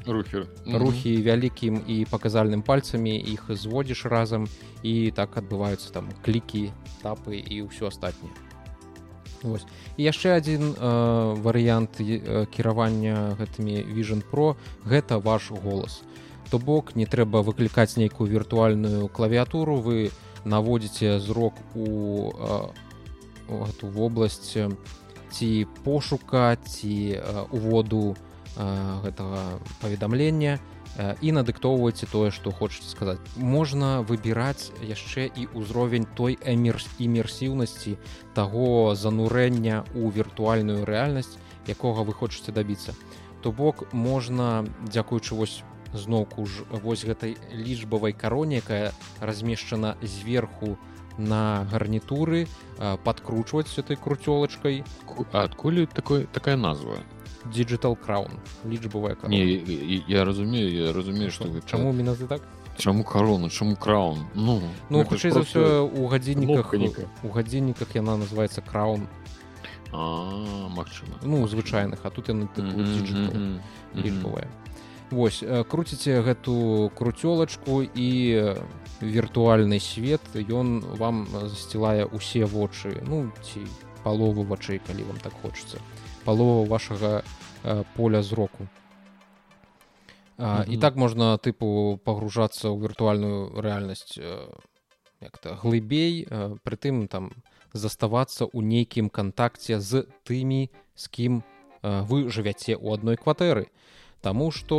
[0.05, 4.47] рухі рухі вялікім і паказальным пальцамі іх зводзіш разам
[4.83, 8.31] і так адбываюцца там клікі тапы і ўсё астатняе
[9.43, 9.67] Вось.
[9.97, 10.75] і яшчэ адзін э,
[11.43, 14.55] варыянт э, кіравання гэтымі vision про
[14.87, 16.01] гэта ваш голас.
[16.49, 20.11] То бок не трэба выклікаць нейкую віртуальную клавіатуру вы
[20.45, 22.71] наводзіце зрок у э,
[23.49, 24.57] эту вобласць
[25.33, 25.49] ці
[25.83, 28.15] пошука ці э, уводу у
[28.55, 30.59] гэтага паведамлення
[31.25, 33.17] і надыктоўваеце тое што хочаце сказаць.
[33.35, 37.97] Можна выбіраць яшчэ і ўзровень той эмір імерсіўнасці
[38.37, 41.33] таго занурэння ў віртуальную рэальнасць
[41.65, 42.93] якога вы хочаце дабіцца.
[43.41, 50.77] То бок можна дзякуючы вось зноўку ж вось гэтай лічбавай кароне якая размешчана зверху
[51.17, 52.47] на гарнітуры
[53.03, 54.83] падкручваць этой круцёлачкай.
[55.31, 56.97] Адкуль такой такая назва?
[57.45, 58.31] Digital crown.
[58.63, 59.43] Лічбавая не
[60.07, 62.41] я разумею я разумею что чаму міназы так?
[62.77, 64.25] Чаму карона чаму краун?
[64.33, 66.73] Ну ну хутчэй за ўсё у гадзінніках
[67.23, 69.07] у гадзінніках яна называется краун
[69.91, 72.47] Мачыма ну звычайных а тут яны
[73.93, 74.47] лічбавая
[75.13, 78.09] Вось круціце гэту круцёлачку і
[78.97, 82.97] віртуальны свет ён вам засцілае усе вочы.
[83.05, 83.61] Ну ці
[84.03, 85.77] палову вачэй калі вам так хочацца.
[86.25, 87.21] Палова вашага
[87.95, 88.67] поля зроку.
[90.37, 94.17] А, і так можна тыпу пагружацца ў віртуальную рэальнасць
[95.21, 96.25] як-то глыбей
[96.65, 97.29] прытым там
[97.73, 101.43] заставацца ў нейкім кантакце з тымі з кім
[101.83, 103.69] вы жывяце ў адной кватэры
[104.23, 104.77] Таму што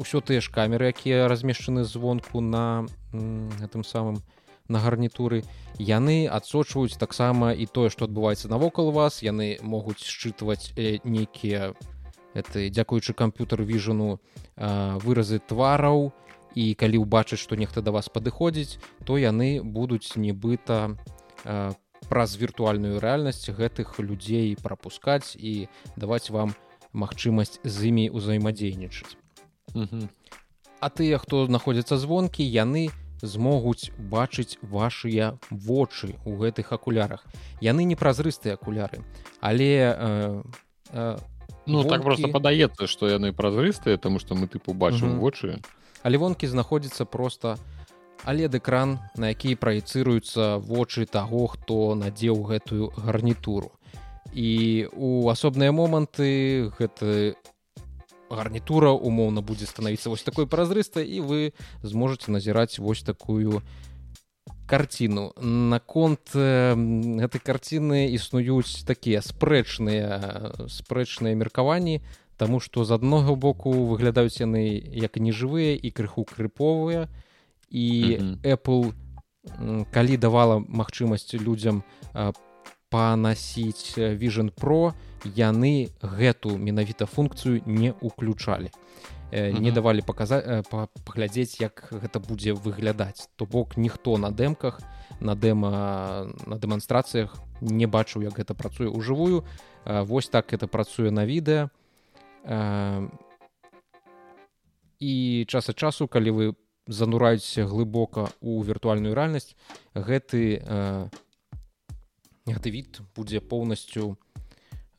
[0.00, 4.24] ўсё тыя ж камеры якія размешчаны звонку на гэтым самым
[4.68, 5.44] на гарнітуры
[5.78, 9.22] яны адсочваюць таксама і тое што адбываецца навокал вас.
[9.22, 10.72] Яны могуць счытваць
[11.04, 11.76] нейкія
[12.34, 14.20] это дзякуючы камп'ютар віжану
[14.56, 16.12] выразы твараў.
[16.56, 20.96] І калі ўбачыць што нехта да вас падыходзіць то яны будуць нібыта
[22.08, 25.68] праз віртуальную рэальнасць гэтых людзей прапускаць і
[26.00, 26.56] даваць вам
[26.96, 29.20] магчымасць з імі ўзаемадзейнічаць.
[30.80, 32.88] А тыя хто знаходзяцца звонкі яны
[33.20, 37.24] змогуць бачыць вашыя вочы ў гэтых акулярах.
[37.60, 39.04] Яны не празрыстыя акуляры
[39.40, 40.42] але э,
[40.92, 41.18] э,
[41.66, 41.90] Ну вонкі...
[41.90, 45.58] так просто падаецца што яны празрыстыя тому что мы тыпу бачым вочы.
[46.02, 47.58] Але вонкі знаходзіцца просто
[48.24, 53.75] але экран на які праецыруюцца вочы таго хто надзеў гэтую гарнітуру
[54.36, 57.40] і у асобныя моманты гэты
[58.28, 61.40] гарнітура умоўна будзе становіцца вось такой празрыстай і вы
[61.80, 63.64] зможаце назіраць вось такую
[64.68, 72.04] карціну наконт гэтай карціны існуюць такія спрэчныя спрэчныя меркаванні
[72.36, 77.08] Таму што з аднога боку выглядаюць яны як нежывыя і крыху крыповыя
[77.70, 78.36] і mm -hmm.
[78.44, 78.92] Apple
[79.90, 81.82] калі давала магчымасць людзям
[82.90, 84.94] панасіць Vision Pro.
[85.24, 88.70] Яны гэту менавіта функцыю не ўключалі.
[89.32, 93.26] Не давалі паказаць паглядзець як гэта будзе выглядаць.
[93.36, 94.78] То бок ніхто на дэмках
[95.20, 99.42] на дэма на дэманстрацыях не бачыў як гэта працуе ў жывую
[99.84, 101.70] восьось так это працуе на відэа.
[105.00, 106.44] І час ад часу калі вы
[106.86, 109.58] занураецеся глыбока ў віртуальную рэальнасць
[109.94, 110.62] гэты
[112.46, 114.16] гэты від будзе поўнасцю у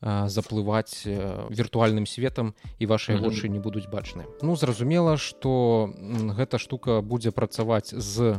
[0.00, 1.02] заплываць
[1.50, 5.90] віртуальным светам і вашыя вочы не будуць бачныя ну зразумела что
[6.38, 8.38] гэта штука будзе працаваць з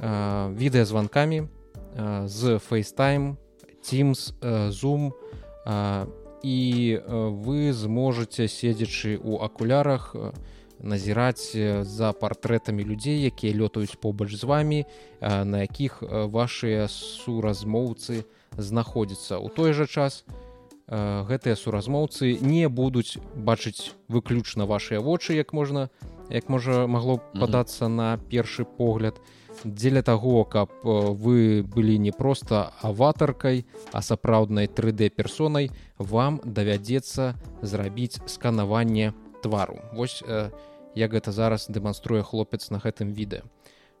[0.00, 1.48] відэазванкамі
[2.24, 3.36] з фейстайм
[3.84, 4.32] teams
[4.72, 5.12] zoom
[6.40, 6.58] і
[7.04, 10.16] вы зможаце седзячы у акулярах
[10.80, 11.52] назіраць
[11.84, 14.84] за партрэтамі людзей якія лётаюць побач з вами
[15.20, 18.24] на якіх вашыя суразмоўцы
[18.56, 19.40] знаходзяцца.
[19.40, 20.36] Ў той жа час у
[20.88, 25.90] гэтыя суразмоўцы не будуць бачыць выключна вашыя вочы як можна
[26.30, 29.18] як можа магло падацца на першы погляд.
[29.64, 38.22] Дзеля таго каб вы былі не проста аватаркай а сапраўднай 3d персонай вам давядзецца зрабіць
[38.26, 39.10] сканаванне
[39.46, 39.78] твару.
[39.94, 40.20] Вось
[40.96, 43.46] як гэта зараз дэманструе хлопец на гэтым відэа.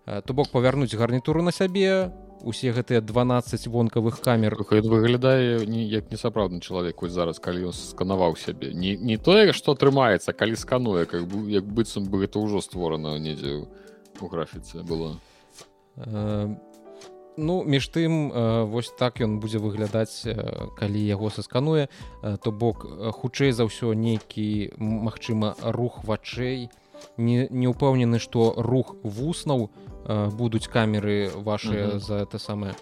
[0.06, 2.10] То бок павярнуць гарнітуру на сябе
[2.46, 4.56] усе гэтыя 12 вонкавых камер.
[4.70, 8.72] Выглядае не як несапраўдны чалавек вось зараз калі ён сканаваў сябе.
[8.72, 13.18] Не, не тое што атрымаецца калі скануе как бы як быццам бы гэта ўжо створана
[13.18, 13.66] недзе
[14.20, 15.18] у графіцы было.
[15.96, 16.54] Э,
[17.36, 18.32] ну між тым
[18.70, 20.24] вось так ён будзе выглядаць
[20.76, 22.86] калі яго саскануе э, то бок
[23.20, 26.68] хутчэй за ўсё нейкі магчыма рух вачэй.
[27.20, 29.68] Не, не ўпэўнены што рух вуснаў
[30.06, 32.72] будуць камеры ваши за это самае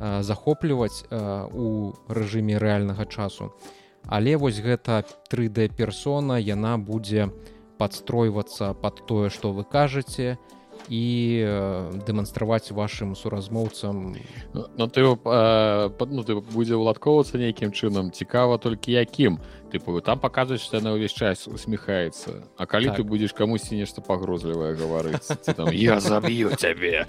[0.00, 3.52] захопліваць у рэжыме рэальнага часу.
[4.08, 7.28] Але вось гэта 3d персона яна будзе
[7.76, 10.40] падстройвацца под тое што вы кажаце.
[10.40, 10.59] і
[10.90, 14.16] дэманстраваць вашим суразмоўцам.
[14.52, 19.38] Ну, ну ты э, ну, ты будзе ўладкоўвацца нейкім чынам цікава толькі якім.
[19.70, 22.42] Тыпу там паказваць што яна ўвесь час усміхаецца.
[22.58, 22.96] А калі так.
[22.98, 25.30] ты будзеш камусьці нешта пагрозлівае гаварыць
[25.70, 27.06] я заб'ю цябе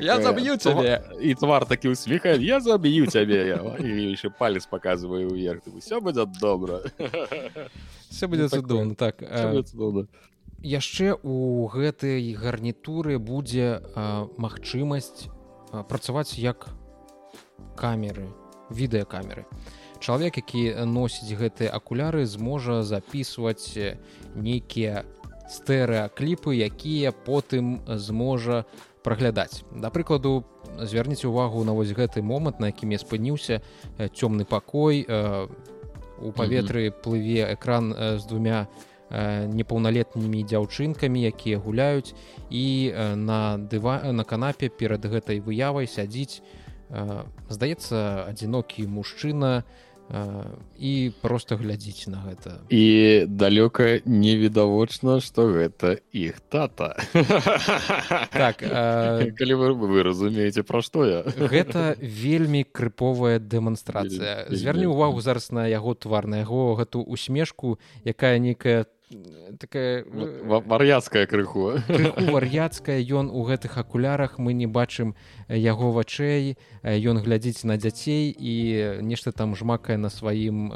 [0.00, 1.04] я заб'ю цябе.
[1.20, 6.80] і твар такі усміхае я заб'ю цябе яшчэ палец паказваю ўверх все будзе добра
[8.08, 9.20] все будзе цудоўна так
[10.62, 13.80] яшчэ у гэтай гарнітуры будзе
[14.36, 15.28] магчымасць
[15.88, 16.68] працаваць як
[17.76, 18.28] камеры
[18.70, 19.46] відэакамеры.
[20.00, 23.76] Чалавек які носіць гэтыя акуляры зможа записываць
[24.34, 25.04] нейкія
[25.50, 28.64] стэрэакліпы якія потым зможа
[29.02, 29.64] праглядаць.
[29.72, 30.44] Да прыкладу
[30.78, 33.60] звярніце увагу на вось гэты момант на якім я спыніўся.
[33.98, 35.04] Цёмны пакой
[36.20, 38.68] у паветры плыве экран з двумя
[39.10, 42.14] непаўналетнімі дзяўчынкамі якія гуляюць
[42.50, 46.42] і на дыва на канапе перад гэтай выявай сядзіць
[47.50, 49.62] здаецца адзінокі мужчына
[50.78, 52.66] і просто глядзіць на гэта.
[52.66, 56.98] І далёка невідавочна што гэта іх тата.
[58.34, 58.58] Так
[59.38, 61.22] калі вы, вы разумееце пра што я?
[61.22, 64.50] гэта вельмі крыповая дэманстрацыя.
[64.50, 68.90] звярні ўвагу зараз на яго твар на яго гэту усмешку якая нейкая
[69.58, 71.72] такая вар'яцкая крыху.
[72.34, 75.14] вар'яцкая ён у гэтых акулярах мы не бачым
[75.48, 78.54] яго вачэй ён глядзіць на дзяцей і
[79.02, 80.70] нешта там жмакае на сваім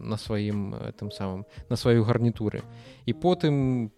[0.00, 2.64] на сваім тым самым на сваю гарнітуры.
[3.04, 3.92] І потым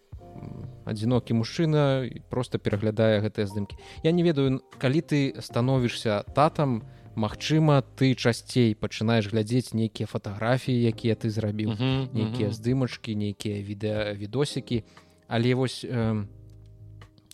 [0.87, 3.77] адзінокі мужчына просто пераглядае гэтыя здымкі.
[4.03, 10.87] Я не ведаю калі ты становішся татам то Магчыма, ты часцей пачынаеш глядзець нейкія фатаграфіі,
[10.87, 12.59] якія ты зрабіў, uh -huh, нейкія uh -huh.
[12.59, 14.85] здымачкі, нейкія відэа відосікі.
[15.27, 16.27] Але вось э,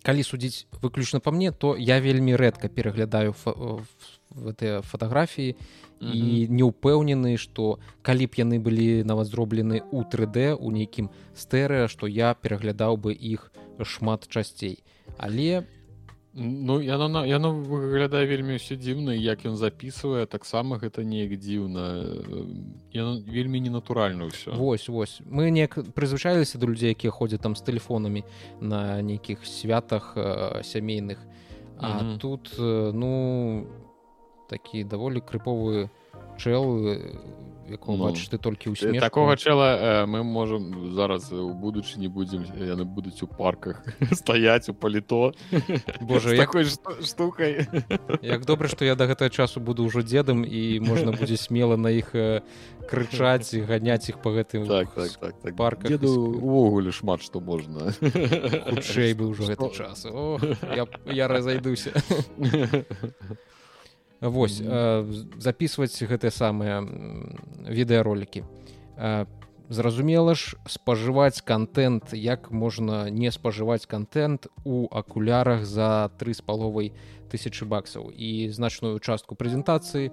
[0.03, 3.35] калі судзіць выключна па мне, то я вельмі рэдка пераглядаю
[4.31, 6.15] гэтыя фатаграфіі uh -huh.
[6.15, 11.89] і не ўпэўнены, што калі б яны былі нават зроблены ў 3D у нейкім стэры,
[11.89, 13.53] што я пераглядаў бы іх
[13.83, 14.83] шмат часцей.
[15.19, 15.65] Але
[16.39, 21.85] Ну яно яно выглядае вельмі ўсё дзіўна як ён записывае таксама гэта неяк дзіўна.
[22.93, 24.53] Вельмі ненатуральна ўсё.
[24.53, 25.17] Восьось вось.
[25.25, 28.21] Мы неяк прызвычаліся да людзей якія ходзяць там з тэлефонамі
[28.61, 31.17] на нейкіх святах э, сямейных.
[31.81, 32.19] А mm -hmm.
[32.19, 33.67] тут э, ну
[34.49, 35.89] такі даволі крыповы
[36.37, 37.01] чэл
[37.71, 42.45] якого ну, бачыш ты толькі ў такого чэла э, мы можем зараз у будучыні будзем
[42.57, 45.33] яны будуць у парках стаять у паліто.
[46.01, 46.65] Боже якой
[47.03, 47.67] штукай
[48.23, 51.91] як добра што я да гэтага часу буду ўжо дзедам і можна будзе смела на
[51.91, 52.15] іх
[52.87, 55.57] крычаць і ганяць іх по гэтым так, так, так, так.
[55.57, 57.93] парка увогуле шмат што можна.
[57.99, 60.07] Хутчэй бы ўжо гэты час.
[60.07, 61.93] О, я, я разайдуся
[64.21, 65.05] Вось э,
[65.37, 66.81] записываць гэтыя самыя
[67.69, 68.45] відэаролікі.
[68.97, 69.27] Э,
[69.69, 76.93] зразумела ж спажываць контент як можна не спажываць контент у акулярах за тры з паловай
[77.29, 80.13] тысячи баксаў і значную частку прэзентацыі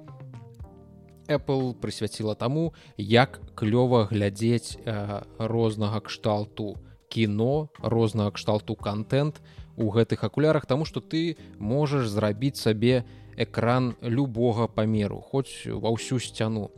[1.32, 6.76] Apple прысвяціла таму як клёва глядзець э, рознага кшталту
[7.08, 9.39] кіно рознага кшталту контент
[9.78, 15.94] у гэтых акулярах тому что ты можаш зрабіць сабе не экран любога памеру хоць ва
[15.94, 16.70] ўсю сцяну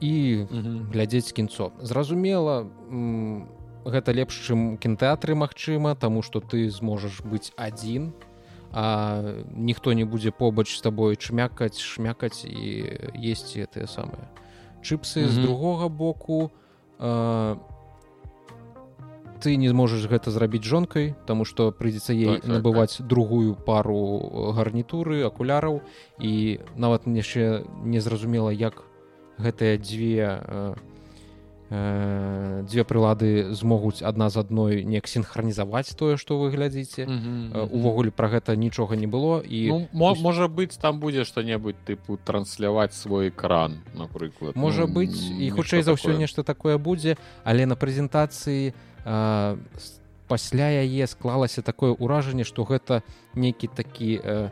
[0.00, 0.46] і
[0.92, 2.66] глядзець кінцо зразумела
[3.84, 8.12] гэта лепш чым кінтэатры магчыма таму што ты зможаш быць адзін
[8.72, 14.30] а ніхто не будзе побач з табой чмякаць шмякаць і есці тыя самыя
[14.82, 16.50] чыпсы з другога боку.
[16.98, 17.56] А,
[19.40, 23.06] ты не зможаш гэта зрабіць жонкай тому что прыйдзецца ей так, так, набываць так.
[23.08, 25.80] другую пару гарнітуры акуляраў.
[26.20, 28.84] І нават яшчэ незразумела як
[29.40, 30.74] гэтыя дзве э,
[31.70, 37.08] э, дзве прылады змогуць адна з адной неяк синхронізаваць тое што вы глядзіце.
[37.72, 39.40] Увогуле пра гэта нічога не было.
[39.40, 44.54] І ну, мо, можа быць там будзе што-небудзь тыпу трансляваць свой экран напрыклад.
[44.56, 50.68] Можа ну, быць і хутчэй за ўсё нешта такое будзе але на прэзентацыі у пасля
[50.84, 53.02] яе склалася такое ўражанне што гэта
[53.34, 54.50] нейкі такі э,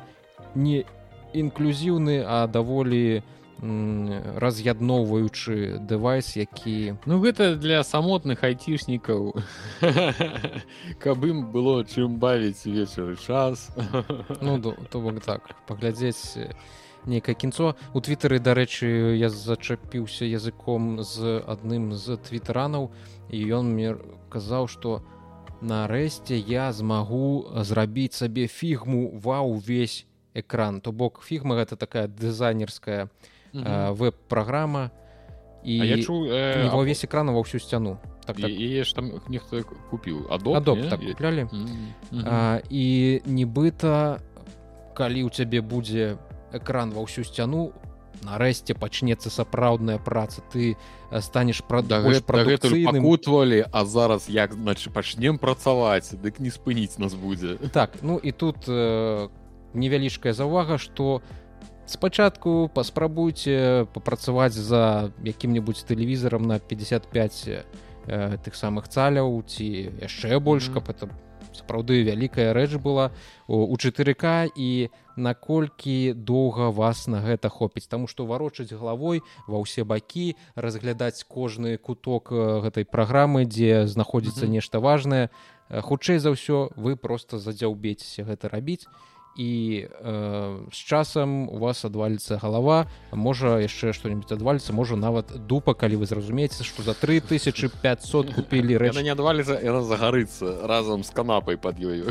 [0.55, 0.85] не
[1.33, 3.23] інклюзіўны а даволі
[3.61, 9.35] раз'ядноўваючы дэвайс які ну гэта для самотных айцішнікаў.
[11.03, 13.71] Каб ім было чым бавіць вечары час.
[14.41, 16.39] Ну то бок так паглядзець
[17.07, 17.75] нейкае кінцо.
[17.95, 22.95] У твиттары дарэчы я зачапіўся языком з адным з твітаранаў
[23.31, 23.97] і ён мне
[24.29, 25.03] казаў што
[25.61, 33.09] нарэшце я змагу зрабіць сабе фігму ва ўвесь экран то бок фігма гэта такая дызайнерская
[33.53, 34.91] веб-праграма
[35.65, 38.51] і я чу э, ўвесь экрана ва ўсю сцяну так, так.
[38.51, 42.61] І, і там нехто купіў адоб, так куплялі -hmm.
[42.71, 42.87] і
[43.27, 44.21] нібыта
[44.95, 46.19] калі ў цябе будзе
[46.53, 47.73] экран ва ўсю сцяну
[48.25, 50.77] нарэшце пачнецца сапраўдная праца ты
[51.21, 58.19] станеш прадукцыйнымутвалі а зараз як значит пачнем працаваць дык не спыніць нас будзе так ну
[58.19, 59.29] і тут э,
[59.75, 61.23] невялічкая заўвага что
[61.87, 67.65] спачатку паспрабуйце папрацаваць за якім-небудзь тэлевізарам на 55 э,
[68.45, 71.09] тых самых цаляў ці яшчэ больш каб это
[71.53, 73.11] сапраўды вялікая рэч была
[73.49, 77.89] у 4к і наколькі доўга вас на гэта хопіць.
[77.91, 84.81] Таму што варочаць галавой ва ўсе бакі разглядаць кожны куток гэтай праграмы дзе знаходзіцца нешта
[84.81, 85.31] важнае.
[85.69, 88.87] Хутчэй за ўсё вы просто задзяўбецеся гэта рабіць
[89.39, 95.79] і э, з часам у вас адваліцца галава можа яшчэ што-нибудь адваліцца можа нават дупа
[95.79, 101.55] калі вы зразумееце што за 3500 купілі рэч не адваліцца яна загарыцца разам з канапай
[101.55, 102.11] под ёю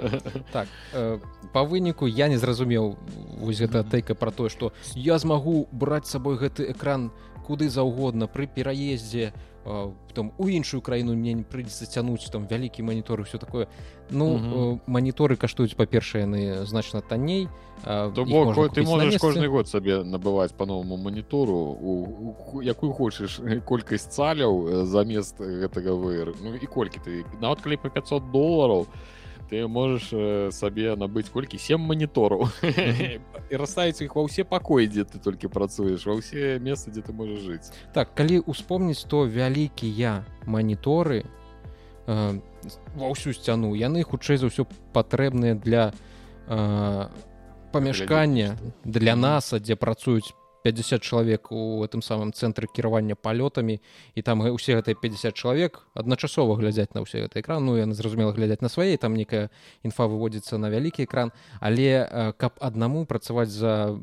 [0.52, 1.18] так э,
[1.56, 3.00] по выніку я не зразумеў
[3.40, 7.08] вось гэта тэйка про тое што я змагу браць сабой гэты экран
[7.48, 9.32] куды заўгодна пры пераездзе
[10.12, 13.66] там у іншую краіну мне не прыйдзецца цянуць там вялікі манітор все такое.
[14.10, 14.80] Ну mm -hmm.
[14.86, 17.48] маніторы каштуюць па-першае яны значна танней
[17.84, 23.40] то бок ты можаш кожны год сабе набываць по новому манітору у, у якую хочаш
[23.64, 28.86] колькасць цаляў замест гэтага выр ну і колькі ты нават калі по 500 долларов.
[28.86, 29.15] то
[29.50, 35.06] ты можаш э, сабе набыць колькі сем манітораў і расставіць іх ва ўсе пакоі дзе
[35.06, 40.26] ты толькі працуеш ва ўсе месцы дзе ты можаш жыць так калі успомніць то вялікія
[40.46, 42.40] маніторы э,
[42.94, 45.92] ва ўсю сцяну яны хутчэй за ўсё патрэбныя для
[46.48, 47.06] э,
[47.72, 50.34] памяшкання для наса дзе працуюць
[50.66, 53.78] 50 чалавек у гэтым самым цэнтры кіравання палётамі
[54.14, 57.62] і там усе гэтыя 50 чалавек адначасова глядзяць на ўсе гэты экран.
[57.62, 59.50] Ну яны зразумела глядзяць на свае там некая
[59.86, 61.30] інфа выводзіцца на вялікі экран.
[61.62, 63.94] Але каб аднаму працаваць за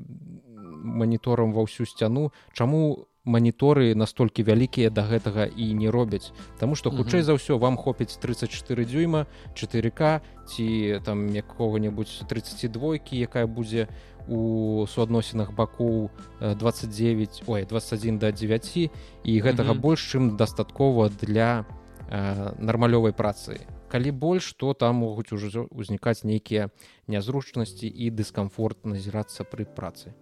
[0.83, 6.31] маніторам ва ўсю сцяну чаму маніторы настолькі вялікія да гэтага і не робяць?
[6.59, 13.47] Таму што хутчэй за ўсё вам хопіць 34 дзюйма 4к ці там якога-небудзь 32 якая
[13.47, 16.09] будзе у у суадносінах бакоў
[16.39, 18.77] 29 ой 21 до 9
[19.23, 19.81] і гэтага mm -hmm.
[19.81, 21.65] больш чым дастаткова для
[22.09, 23.59] э, нармалёвай працы.
[23.87, 26.69] Калі больш то там могуць ужо ўзнікаць нейкія
[27.07, 30.13] нязручнасці і дыскамфорт назірацца пры працы.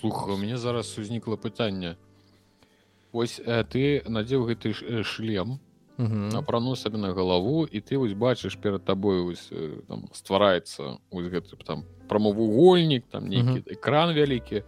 [0.00, 1.96] Слуха у мяне зараз узнікла пытанне.
[3.12, 4.72] Ось э, ты надзеў гэты
[5.04, 5.60] шлем
[5.98, 9.36] апрану сабе на галаву і ты вось бачыш перад табой
[10.12, 14.64] ствараецца гэты там прамавугольнік там нейкі экран вялікі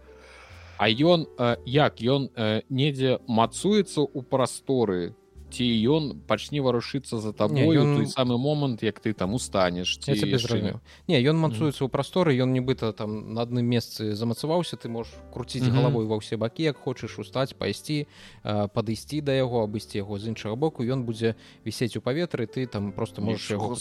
[0.77, 1.27] а ён
[1.65, 2.29] як ён
[2.69, 5.15] недзе мацуецца ў прасторы
[5.49, 7.95] ці ён пачне варушыцца за табой ён...
[7.95, 10.11] той самы момант як ты там устанеш ці
[11.07, 15.63] не ён мацуецца ў прасторы ён нібыта там на адным месцы замацаваўся ты можаш круціць
[15.63, 15.75] mm -hmm.
[15.75, 18.07] галавой ва ўсе бакі як хочаш устаць пайсці
[18.43, 21.35] падысці да яго абысці яго з іншага боку ён будзе
[21.65, 23.75] вісець у паветры ты там просто можаш яго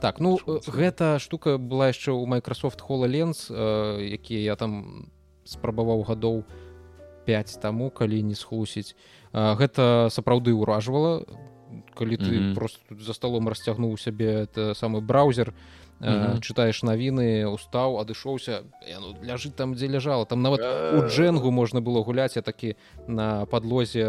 [0.00, 0.38] так ну
[0.68, 5.08] гэта штука была яшчэ ў Microsoft хололенс якія я там
[5.44, 6.44] спрабаваў гадоў
[7.24, 8.96] 5 таму калі не схлусіць
[9.34, 11.26] гэта сапраўды ўражвала
[11.94, 12.54] калі ты mm -hmm.
[12.54, 15.52] просто за столом расцягнуў сябе это самы браузер
[16.00, 16.40] mm -hmm.
[16.40, 18.62] чытаеш навіны устаў адышоўся
[19.00, 20.60] ну, ляжыць там дзе ляжала там нават
[20.94, 22.74] у джэнгу можна было гуляць я такі
[23.06, 24.04] на подлозе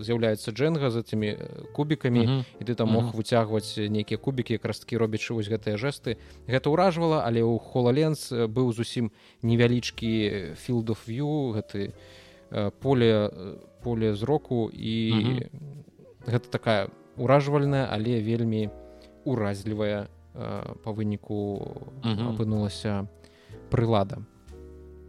[0.00, 1.36] з'яўляецца джэнга за этими
[1.72, 2.44] кубікамі mm -hmm.
[2.60, 3.16] і ты там мог mm -hmm.
[3.16, 6.16] выцягваць нейкія кубікі якраз такі робячы вось гэтыя жэсты
[6.48, 9.10] гэта ўражвала але ў хололенс быў зусім
[9.42, 11.92] невялічкі філдов view гэты
[12.80, 13.30] поле
[13.82, 15.48] поле зроку і -hmm.
[16.26, 18.70] гэта такая уражвальная але вельмі
[19.24, 20.06] уразлівая
[20.84, 21.62] па выніку
[22.02, 23.06] апынулася
[23.70, 24.24] прылада.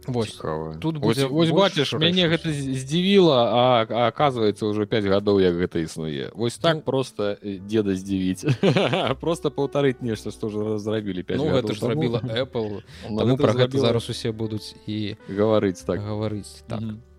[0.06, 0.40] Вось,
[0.80, 5.58] тут будзе, вось, вось бачыш мяне гэта здзівіла а, а оказывается ўжо 5 гадоў як
[5.58, 8.46] гэта існуе вось так ну, просто деда здзівіць
[9.20, 12.86] просто паўтарыць нешта што ж зрабілі 5 ну, гэта ж зрабіла Apple.
[13.02, 15.98] Таму пра гэта зараз усе будуць і гаварыць так.
[15.98, 16.80] гаварыць так.
[16.80, 17.15] Mm -hmm.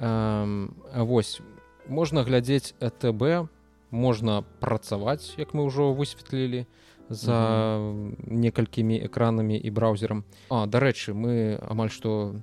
[0.00, 1.40] Вось
[1.88, 3.48] можна глядзець ТБ
[3.90, 6.64] можна працаваць як мы ўжо высветлілі
[7.10, 7.76] за
[8.26, 10.24] некалькімі экранамі і браузерам.
[10.48, 12.38] А дарэчы мы амаль што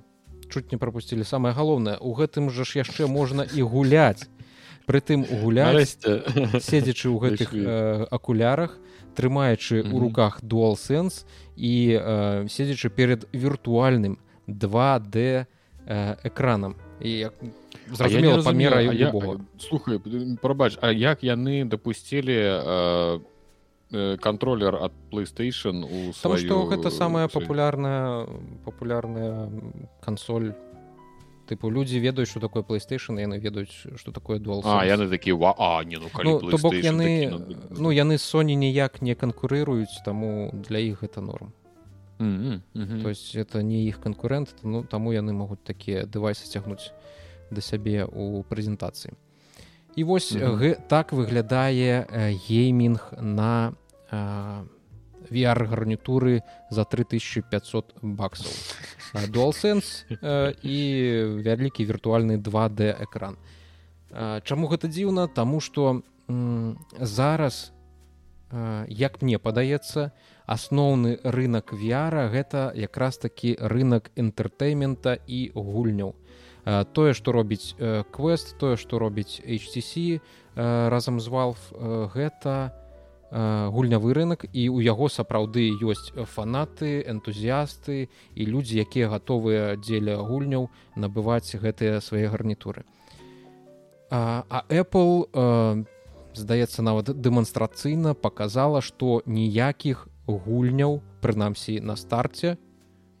[0.52, 1.96] чуць не прапусцілі самае галоўнае.
[2.00, 4.28] У гэтым жа ж яшчэ можна і гуляць.
[4.88, 6.00] Прытым гуляць
[6.64, 8.76] седзячы ў гэтых э, акулярах
[9.16, 14.16] трымаючы ў руках дуалсэнс і э, седзячы перед віртуальным
[14.48, 15.44] 2d э,
[16.24, 17.28] экранам і
[17.92, 18.82] зразумела памера
[19.58, 19.98] слухай
[20.42, 23.20] прабач А як яны дапусцілі э,
[24.20, 26.38] контроллер ад playstation у сваю...
[26.38, 28.26] что гэта самая папулярная
[28.64, 29.50] папулярная
[30.00, 30.52] кансоль
[31.48, 35.96] тыпу людзі ведаюць что такое playstation яны ведаюць что такое дуал яны такі а, не,
[35.96, 41.02] ну, ну, то бок яны такі, ну яны Sony ніяк не канкурыруюць таму для іх
[41.02, 41.52] гэта норм
[42.18, 42.60] Mm -hmm.
[42.74, 43.02] Mm -hmm.
[43.02, 46.92] то есть это не іх канкурэнт ну таму яны могуць такія дэвайсы цягнуць
[47.50, 49.12] да сябе у прэзентацыі
[49.96, 50.76] і вось mm -hmm.
[50.88, 52.06] так выглядае
[52.48, 53.72] геймінг на
[55.30, 58.52] VR гарнітуры за 3500 баксаў
[59.28, 60.06] дуалсенс
[60.62, 60.76] і
[61.44, 63.36] вялікі віртуальны 2d экран
[64.42, 66.02] Чаму гэта дзіўна Таму што
[67.00, 67.72] зараз
[68.88, 70.10] як мне падаецца
[70.48, 76.16] асноўны рынок VR гэта якраз такі рынок энтэртэймента і гульняў.
[76.92, 77.76] Тое што робіць
[78.12, 80.20] квест тое што робіць HTC
[80.56, 81.70] разам з валф
[82.16, 82.72] гэта
[83.30, 90.72] гульнявы рынок і ў яго сапраўды ёсць фанаты энтузіасты і людзі якія гатовыя дзеля гульняў
[90.96, 92.88] набываць гэтыя свае гарнітуры.
[94.10, 95.84] А, а Apple а,
[96.32, 102.58] здаецца нават дэманстрацыйна показала што ніякіх гульняў прынамсі на старце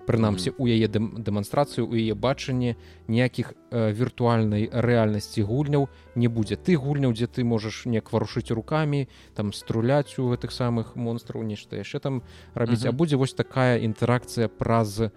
[0.08, 2.76] прынамсі у яе дэманстрацыю у яе бачанне
[3.12, 6.56] ніякіх э, віртуальнай рэальнасці гульняў не будзе.
[6.56, 11.76] Ты гульняў дзе ты можаш неяк варушыць руками там струляць у гэтых самых монстраў нешта
[11.76, 12.22] яшчэ там
[12.54, 12.80] рабіць.
[12.80, 12.96] Mm -hmm.
[12.96, 15.10] а будзе вось такая інтэракцыя праз э,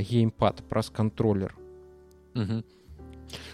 [0.00, 1.54] геймпад праз контроллер
[2.34, 2.62] mm -hmm.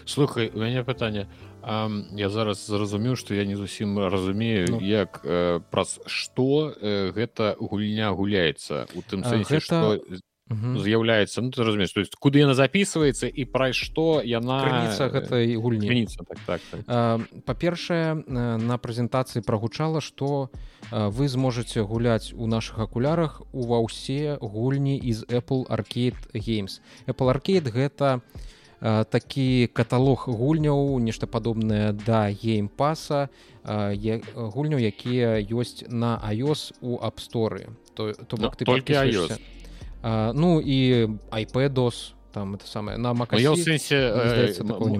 [0.05, 1.27] слухай у мяне пытанне.
[1.27, 4.81] а, я зараз зразумеў што я не зусім разумею ну.
[4.81, 9.65] як э, праз што э, гэта гульня гуляецца у тым сэнсе гэта...
[9.65, 15.55] што з'яўляецца ну ты разумееш то есть куды яна записывается і пра што яна гэтай
[15.55, 17.21] гульні так, так, так.
[17.45, 20.49] па-першае на прэзентацыі прагучала што
[20.91, 27.71] вы зможаце гуляць у наших акулярах ува ўсе гульні из apple arcade games apple arcade
[27.71, 28.21] гэта
[28.81, 33.29] такі каталог гульняў нешта падобнае да геймпаса
[33.63, 39.37] гульняў якія ёсць на iOS у апсторы то, то бок ты толькі iOS.
[40.01, 44.57] А, ну і iPadос там это самое на сэнсе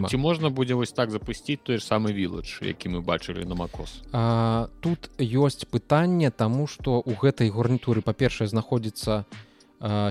[0.09, 4.05] ці можна будзе вось так запусціць той ж самы вілладж які мы бачылі на макос
[4.13, 9.25] а, тут ёсць пытанне таму што у гэтай гарнітуры па-першае знаходзіцца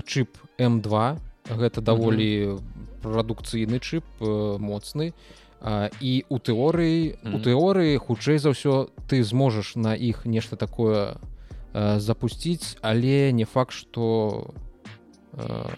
[0.03, 2.59] чып м2 гэта даволі
[3.01, 4.05] прадукцыйны чып
[4.61, 5.13] моцны.
[6.01, 11.21] І у тэорыі у тэорыі хутчэй за ўсё ты зможаш на іх нешта такое
[11.73, 14.53] запусціць але не факт што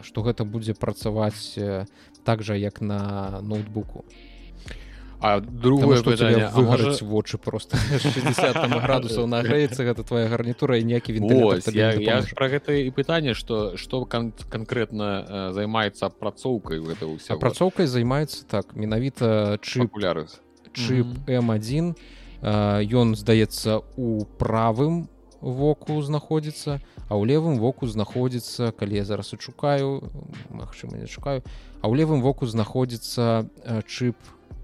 [0.02, 1.60] што гэта будзе працаваць
[2.24, 4.08] так жа як на ноутбуку
[5.24, 7.06] а другое выгарыць можа...
[7.06, 7.78] вочы просто.
[7.78, 11.16] 60 градусаў нагрэецца гэта твоя гарнітура і некі
[12.36, 18.76] пра гэта і пытанне што што кан канкрэтна займаецца апрацоўкай гэта ўся апрацоўкай займаецца так
[18.76, 20.28] менавіта чыпуляры
[20.76, 21.96] чып м1
[22.44, 25.08] ён здаецца у правым
[25.40, 30.04] воку знаходзіцца а ў левым воку знаходзіцца калі я зараз адшукаю
[30.52, 31.44] Мачыма не шукаю
[31.80, 33.48] а ў левым воку знаходзіцца
[33.88, 34.16] чып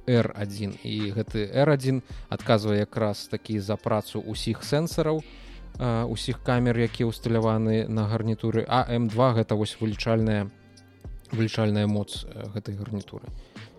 [0.10, 5.22] r1 і гэты r1 адказвае якраз такі за працу ўсіх сэнсараў
[5.80, 8.66] усіх камер якія ўсталяваны на гарнітуры.
[8.68, 10.52] А м2 гэта вось вылічальная
[11.32, 13.30] вылічальная моц гэтай гарнітуры.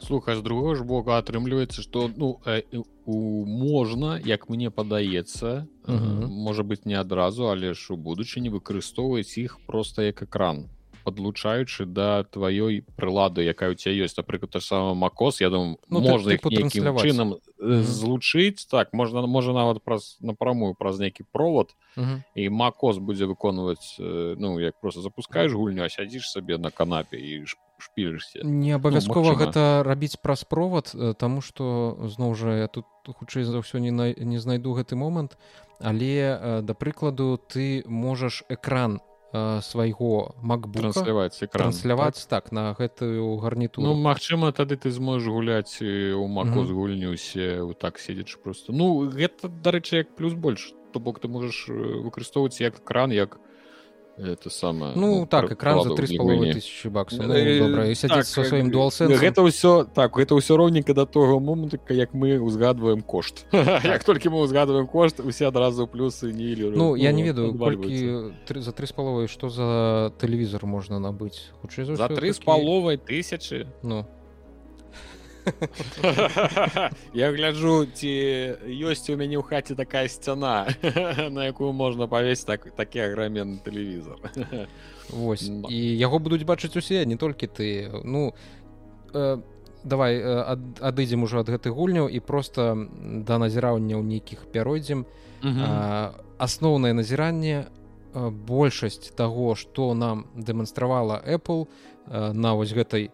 [0.00, 2.40] Слухай з другого ж боку атрымліваецца што ну
[3.04, 9.58] у можна як мне падаецца можа быть не адразу але ж у будучыні выкарыстоўваць іх
[9.66, 10.70] просто як экран
[11.04, 14.16] подлучаючы да тваёй прылады якая у тебя ёсць.
[14.16, 18.66] Напрыклад сам макос я думаю ну, можна их нейкім чынам злучыць.
[18.70, 21.74] Так можна можа нават праз напрамую праз нейкі провод
[22.34, 27.44] і макос будзе выконваць ну як просто запускаешь гульню сядзіш сабе на канапе і
[27.80, 28.44] шпілішся.
[28.44, 33.64] Не абавязкова ну, гэта рабіць праз провод тому что зноў жа я тут хутчэй за
[33.64, 35.36] ўсё не на, не знайду гэты момант.
[35.80, 39.00] Але да прыкладу ты можаш экран
[39.32, 40.90] свайго макбука.
[40.90, 42.50] Трансляваць трансляваць так?
[42.50, 47.62] так на гэтую гарніту Ну Мачыма тады ты зможаш гуляць у маку з гульню усе
[47.78, 48.72] так седзячы просто.
[48.72, 50.74] Ну гэта дарэчы як плюс больш.
[50.92, 53.38] То бок ты можаш выкарыстоўваць як экран як
[54.16, 57.26] это самое ну, ну так экран за три с половиной тысячи баксов.
[57.26, 61.40] Ну, добра і так, со сваім дуалсен гэта ўсё так гэта ўсё роўненька да того
[61.40, 63.46] моманту як мы узгадваем кошт.
[63.52, 68.72] Як толькі мы узгадваем кошт усе адразу плюсы не ну я не ведаю колькі за
[68.72, 73.66] три с половой что за тэлевізор можна набыць хутчэй за три с паловай тысячи?
[73.82, 74.06] Ну
[77.14, 78.12] я гляджу ці
[78.66, 80.68] ёсць у мяне ў хаце такая сцяна
[81.36, 84.20] на якую можна павесці так такі аграменны тэлевізор
[85.10, 88.34] Вось і яго будуць бачыць усе не толькі ты ну
[89.14, 89.38] э,
[89.84, 92.76] давай э, ад, адыдзем ужо ад гэтых гульняў і просто
[93.24, 95.06] да назіраўня ў нейкіх пяройдзем
[96.36, 97.72] асноўнае назіранне
[98.12, 101.68] большасць таго што нам дэманстравала Apple
[102.10, 103.08] на вось гэтай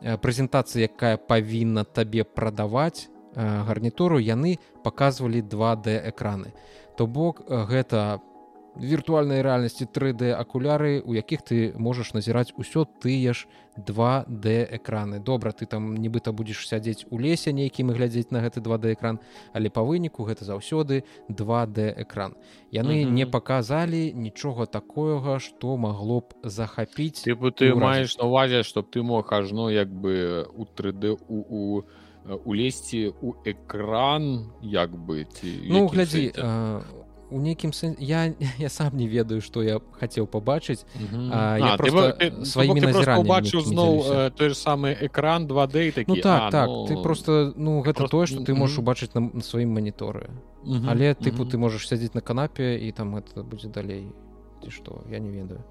[0.00, 6.52] прэзентацыя якая павінна табе прадаваць гарнітуру яны показывалі 2d экраны
[6.96, 8.20] то бок гэта
[8.76, 13.46] віртуальнай рэальнасці 3d акуляры у якіх ты можаш назіраць усё тыя ж
[13.76, 15.18] 2d экраны.
[15.18, 19.18] Добра ты там нібыта будзеш сядзець у лесе нейкім і глядзець на гэты 2d экран
[19.52, 22.34] але па выніку гэта заўсёды 2d экран.
[22.72, 23.12] Яны mm -hmm.
[23.12, 29.02] не показалі нічога такога что магло б захапіць ты ты маеш на увазе чтоб ты
[29.02, 31.82] мог ажно як бы у 3d у, у
[32.44, 36.32] улезці у экран як бы ці ну глядзі
[37.30, 40.84] у нейкім сен я я сам не ведаю што я хацеў пабачыць
[42.44, 46.86] сваімі назіранню зноў той же самы экран 2d такі ну, так а, так ну...
[46.86, 48.16] ты просто ну гэта просто...
[48.16, 50.30] тое што ты можаш убачыць на, на сваім маніторы
[50.64, 54.10] але тыпу ты можаш сядзець на канапе і там это будзе далей
[54.62, 55.64] ці што я не ведаю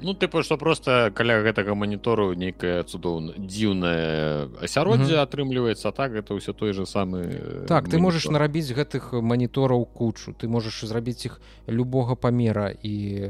[0.00, 6.54] Ну тыпу што проста каля гэтага манітору нейкая цудоўна дзіўнае асяроддзе атрымліваецца так гэта ўсё
[6.54, 10.32] той же самы так ты можаш нарабіць гэтых манітораў кучу.
[10.38, 13.26] Ты можаш зрабіць іх любога памера і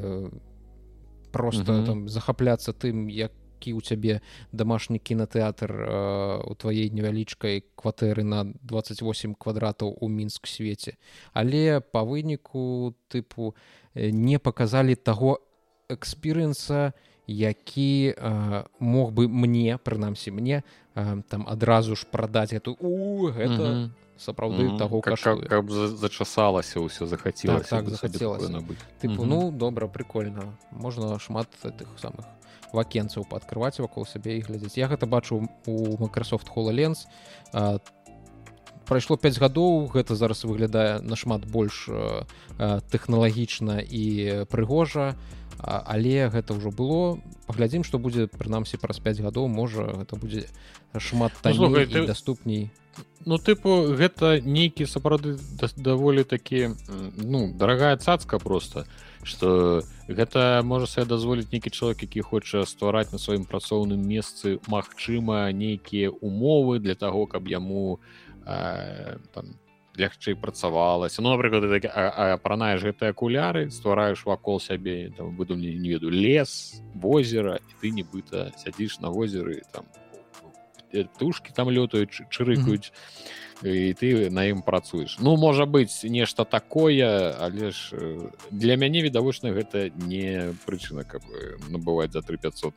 [1.33, 1.87] просто mm -hmm.
[1.87, 4.21] там захапляцца тым які у цябе
[4.53, 5.73] домашні кінотэатр
[6.45, 10.97] у тваей невялічкай кватэры на 28 квадратаў у мінск свеце.
[11.33, 13.55] Але па выніку тыпу
[13.95, 15.48] не показалі таго
[15.89, 16.93] экспірыенса
[17.27, 20.63] які э, мог бы мне прынамсі мне
[20.95, 23.91] э, там адразу ж прадаць эту у гэта mm -hmm.
[24.19, 24.79] сапраўды mm -hmm.
[24.79, 28.47] таго как, как, как зачасалася ўсё захацелася так, так, захацелася.
[29.03, 29.27] тыпу mm -hmm.
[29.27, 32.25] ну добра прикольно можна шмат тых самых
[32.73, 34.79] вакенцаў паадкрываць вакол сябе і глядзець.
[34.79, 37.07] Я гэта бачу у Microsoft HoloLens.
[37.53, 37.81] Там
[38.89, 42.25] прайшло 5 гадоў гэта зараз выглядае нашмат больш э,
[42.89, 44.05] тэхналагічна і
[44.49, 45.15] прыгожа
[45.61, 47.19] але гэта ўжо было.
[47.47, 49.49] Паглядзім што будзе прынамсі праз 5 гадоў.
[49.49, 50.47] Можа гэта будзе
[50.97, 52.07] шмат ну, ты...
[52.07, 52.71] даступней.
[53.27, 55.37] Ну тыпу гэта нейкі сапраўды
[55.77, 56.75] даволі такі
[57.19, 58.87] ну дарагая цацка просто
[59.23, 65.51] что гэта можа сабе дазволіць нейкі чалавек які хоча ствараць на сваім працоўным месцы магчыма
[65.53, 68.01] нейкія умовы для таго каб яму
[68.47, 69.59] э, там
[69.99, 71.23] лягчэй працавалася.
[71.23, 71.91] Ну напрыклад так,
[72.39, 77.91] апранаеш гэтыя акуляры ствараеш вакол сябе там буду мне не веду лес возера і ты
[77.91, 79.85] нібыта сядзіш на возеры там
[81.19, 82.95] тушки там лётаюць чырыкаюць mm
[83.63, 83.91] -hmm.
[83.91, 85.19] і ты на ім працуеш.
[85.21, 87.97] Ну можа быць нешта такое але ж
[88.51, 91.23] для мяне відавочна гэта не прычына каб
[91.69, 92.75] набываць за 3500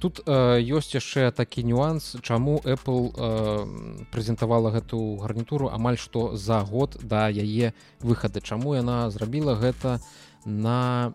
[0.00, 6.64] тут э, ёсць яшчэ такі нюанс чаму apple э, прэзентавала гэту гарнітуру амаль што за
[6.64, 10.00] год да яе выхады чаму яна зрабіла гэта
[10.44, 11.12] на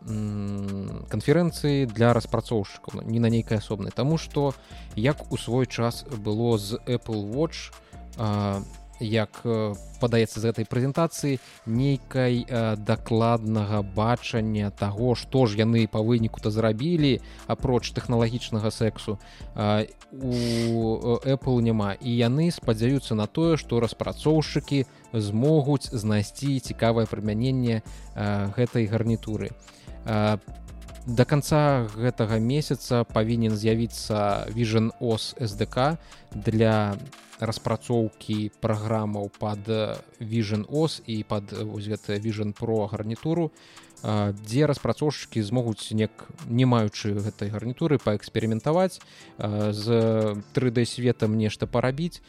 [1.10, 3.90] канферэнцыі для распрацоўшчыкаў не на нейкай асобнай?
[3.90, 4.54] Таму што
[4.96, 7.74] як у свой час было з apple watch
[8.18, 8.62] э,
[9.00, 9.42] як
[10.00, 17.20] падаецца з гэтай прэзентацыі нейкай э, дакладнага бачання таго што ж яны па выніку-то зрабілі
[17.48, 19.20] апроч тэхналагічнага сексу
[19.56, 21.94] э, у apple няма.
[22.00, 27.84] І яны спадзяюцца на тое што распрацоўшчыкі змогуць знайсці цікавае прымяненне э,
[28.56, 29.52] гэтай гарнітуры.
[30.06, 30.40] По
[31.06, 36.02] до конца гэтага месяца павінен з'явіцца vision ос сдк
[36.34, 36.98] для
[37.40, 39.68] распрацоўкі праграмаў под
[40.20, 43.52] vision ос і под гэта vision про гарнітуру
[44.04, 49.02] дзе распрацоўшчыкі змогуць нек не маючы гэтай гарнітуры паэксперыментаваць
[49.40, 49.86] з
[50.54, 52.22] 3d светом нешта парабіць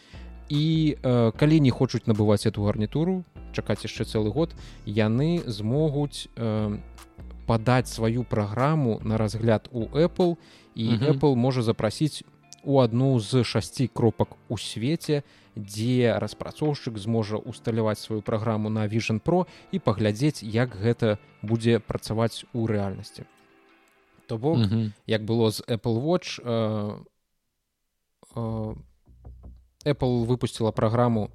[0.49, 0.97] і
[1.37, 4.55] калі не хочуць набываць эту гарнітуру чакаць яшчэ цэлы год
[4.87, 6.31] яны змогуць
[7.47, 10.37] падаць сваю праграму на разгляд у Apple
[10.75, 11.13] і mm -hmm.
[11.13, 12.25] Apple можа запрасіць
[12.67, 15.23] у адну з шасці кропак у свеце,
[15.57, 22.45] дзе распрацоўшчык зможа усталяваць сваю праграму на Vision Pro і паглядзець, як гэта будзе працаваць
[22.53, 23.25] у рэальнасці.
[24.27, 24.93] То бок mm -hmm.
[25.07, 26.99] як было з Apple Watch э,
[28.37, 28.75] э,
[29.87, 31.31] Apple выпусціла праграму,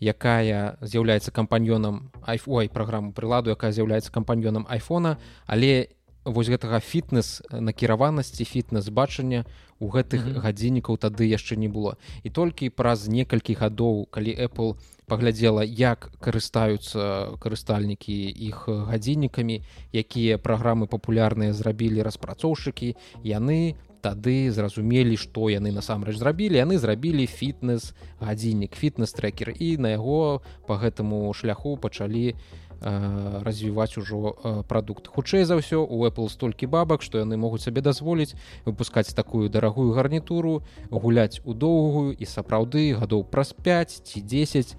[0.00, 5.88] якая з'яўляецца кампаньёнам айфой праграму прыладу якая з'яўляецца кампаньёнам айфона але
[6.24, 9.44] вось гэтага фітнес накіраванасці фітнес бачання
[9.78, 10.40] у гэтых mm -hmm.
[10.40, 11.96] гадзіннікаў тады яшчэ не было.
[12.22, 14.74] І толькі праз некалькі гадоў калі apple
[15.06, 19.62] паглядзела як карыстаюцца карыстальнікі іх гадзіннікамі
[19.92, 26.56] якія праграмы папулярныя зрабілі распрацоўшчыкі яны тады зразумелі што яны насамрэч зрабілі.
[26.56, 32.34] Яны зрабілі фітнес гадзіннік фітнес трекер і на яго по гэтаму шляху пачалі
[32.80, 35.08] развіваць ужо прадукт.
[35.08, 39.92] Хутчэй за ўсё у Apple столькі бабак што яны могуць сабе дазволіць выпускаць такую дарагую
[39.92, 44.76] гарнітуру гуляць у доўгую і сапраўды гадоў праз 5 ці 10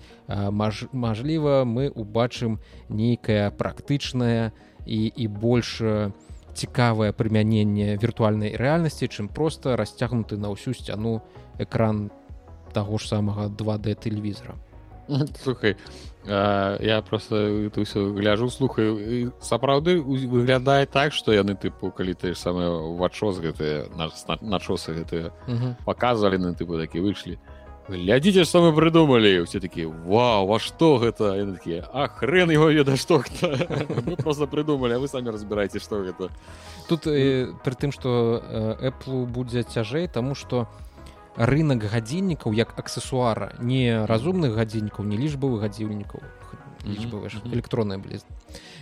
[0.51, 4.51] маж, мажліва мы убачым нейкае практычнае
[4.85, 5.83] і і больш
[6.55, 11.19] цікавае прымяненне віртуальнай рэальнасці чым проста расцягнуты на ўсю сцяну
[11.59, 12.11] экран
[12.71, 14.55] таго ж самага 2d тэлевізора
[15.43, 15.75] слухай
[16.25, 23.39] я просто ўсё гляжу слухаю сапраўды выглядае так што яны тыпу калі ты самыя вачос
[23.39, 23.89] гэтыя
[24.41, 25.33] начосы гэтыя
[25.85, 27.39] показывалі на тыпу такі выйшлі
[27.89, 32.95] глядзіце што мы прыдумалі усе такі Вау во што гэта такі а хрен его веда
[32.95, 33.23] што
[34.23, 36.29] просто прыдумалі вы самі разбіраеце што гэта
[36.87, 40.88] тут э, пры тым што э, Apple будзе цяжэй таму што у
[41.35, 46.21] рынок гадзіннікаў як аксесуара не разумных гадзіннікаў не лічбавых гадзільнікаў
[46.85, 48.25] лічбавы электронная бліз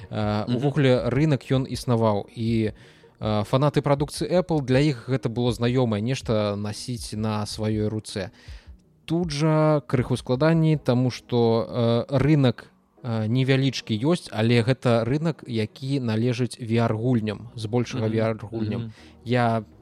[0.10, 2.28] увогуле рынок ён існаваў.
[2.32, 2.72] І
[3.20, 8.30] фанаты прадукцыі Apple для іх гэта было знаёмае нешта насіць на сваёй руцэ
[9.10, 12.70] тут жа крыху складаней таму што рынок
[13.04, 18.94] невялічкі ёсць але гэта рынок які належыць vr гульням збольшага vr гульням.
[19.26, 19.77] я по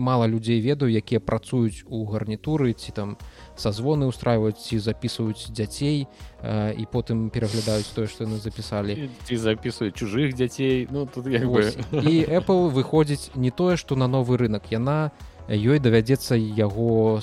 [0.00, 3.16] мала людзей ведаю якія працуюць у гарнітуры ці там
[3.54, 6.08] сазвоны устраиваюць ці записываюць дзяцей
[6.40, 9.12] э, і потым пераглядаюць тое што яны запісалі.
[9.28, 10.88] Ці записываюць чужых дзяцей.
[10.90, 11.68] Ну тут як бы...
[11.92, 15.12] і Apple выходзіць не тое што на новы рынок яна
[15.46, 17.20] ёй давядзецца яго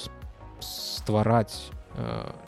[0.62, 1.74] ствараць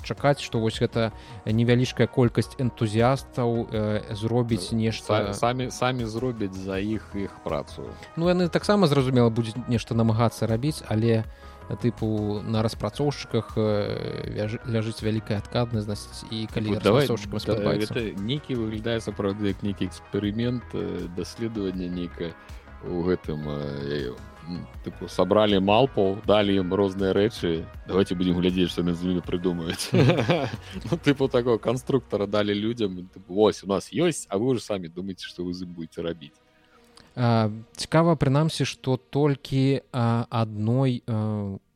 [0.04, 1.12] чакаць што вось гэта
[1.46, 7.90] невялічкая колькасць энтузіастаў э, зробіць нешта самі самі зробяць за іх іх працу.
[8.16, 11.26] Ну яны таксама зразумела будзе нешта намагацца рабіць але
[11.82, 17.06] тыпу на распрацоўшчыках э, ляжыць вялікая адкаднасць і калі давай
[18.18, 20.66] нейкі выглядае сапраўды як нейкі эксперымент
[21.18, 22.34] даследавання нейкае
[22.86, 23.46] у гэтым
[24.84, 29.90] тыпу сабралі малпу далі ім розныя рэчы давайте будем глядзець што на з прыдумаюць
[30.88, 35.28] ну, тыпу такого канструктара далі людзям вось у нас ёсць а вы уже самі думаеце
[35.28, 36.38] што вы зым будете рабіць
[37.76, 41.04] цікава прынамсі што толькі адной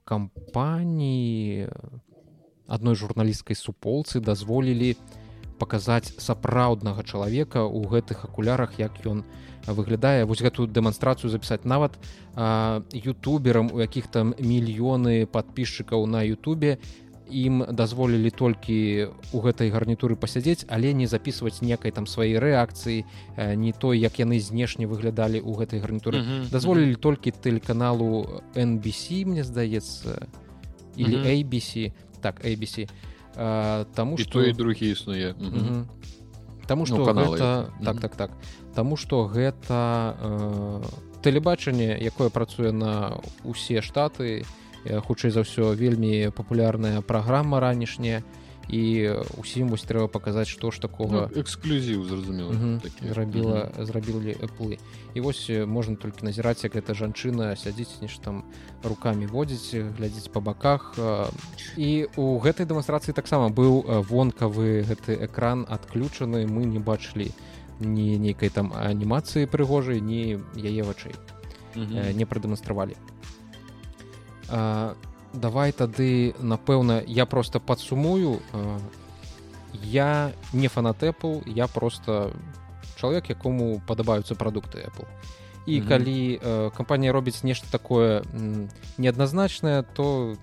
[0.03, 1.69] кампаніі
[2.67, 4.95] адной журналісцкай суполцы дазволілі
[5.61, 10.25] паказаць сапраўднага чалавека ў гэтых акулярах як ён у выглядае.
[10.25, 11.95] Вось гэтую дэманстрацыю запісаць нават
[12.91, 16.77] ютуберам у якіх там мільёны подписчикаў на Ютубе.
[17.31, 23.05] Ім дазволілі толькі у гэтай гарнітуры пасядзець але не записываць некай там сваёй рэакцыі
[23.55, 26.19] не той як яны знешне выглядалі ў гэтай гарнітуры.
[26.19, 26.51] Mm -hmm.
[26.51, 30.27] дазволілі толькі тэлеканалу NBC мне здаецца
[30.97, 31.31] или mm -hmm.
[31.31, 31.91] ABC
[32.21, 32.87] так ABC
[33.93, 35.33] Таму што і другі існуе.
[35.33, 35.83] Mm -hmm.
[36.67, 37.73] Таму што ну, каналы гэта...
[37.83, 38.31] так так так.
[38.75, 40.81] Таму што гэта э,
[41.23, 44.43] тэлебачанне якое працуе на усе штаты
[44.83, 48.23] хутчэй за ўсё вельмі папулярная праграма ранішняя
[48.69, 54.79] і усім вось трэба паказаць што ж такога ну, эксклюзіў зразумела зрабіла зрабілі плы
[55.13, 58.43] і вось можна толькі назіраць як гэта жанчына сядзіць нешта там
[58.83, 60.95] руками водзіць глядзець па баках
[61.75, 67.31] і у гэтай дэманстрацыі таксама быў вонкавы гэты экран адключаны мы не бачылі
[67.79, 71.15] ні нейкай там анімацыі прыгожай ні яе вачэй
[71.75, 72.95] не прадэманстравалі.
[74.49, 74.93] А
[75.33, 78.39] давай тады напэўна я просто падсумую
[79.83, 82.31] я не фанат Apple я просто
[82.95, 85.07] чалавек якому падабаюцца прадукты Apple
[85.65, 85.87] і mm -hmm.
[85.87, 88.23] калі э, кампанія робіць нешта такое
[88.97, 90.35] неадназначнае то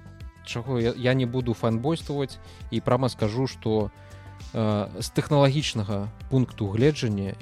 [0.44, 2.38] чаго я, я не буду фанбойствовать
[2.70, 3.90] і прама скажу что
[4.54, 7.34] э, з тэхналагічнага пункту гледжання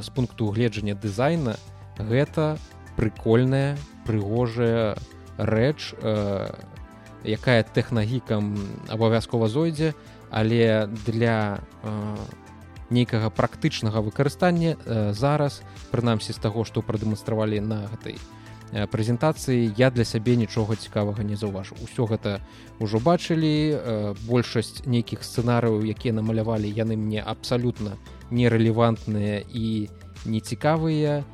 [0.00, 1.56] з пункту гледжання дызайна
[1.98, 2.58] гэта
[2.96, 3.76] прыкольная
[4.06, 4.96] прыгожая
[5.38, 6.50] рэч э,
[7.26, 8.54] якая тэхнагікам
[8.88, 9.94] абавязкова зойдзе
[10.30, 12.16] але для э,
[12.90, 18.18] нейкага практычнага выкарыстання э, зараз прынамсі з таго што прадэманстравалі на гэтай
[18.72, 21.74] э, прэзентацыі я для сябе нічога цікавага не заўважу.
[21.82, 22.42] Ўсё гэта
[22.78, 27.98] ўжо бачылі э, большасць нейкіх сцэнарыяў якія намалявалі яны мне абсалютна
[28.30, 29.90] нерэлевантныя і
[30.26, 31.24] нецікавыя.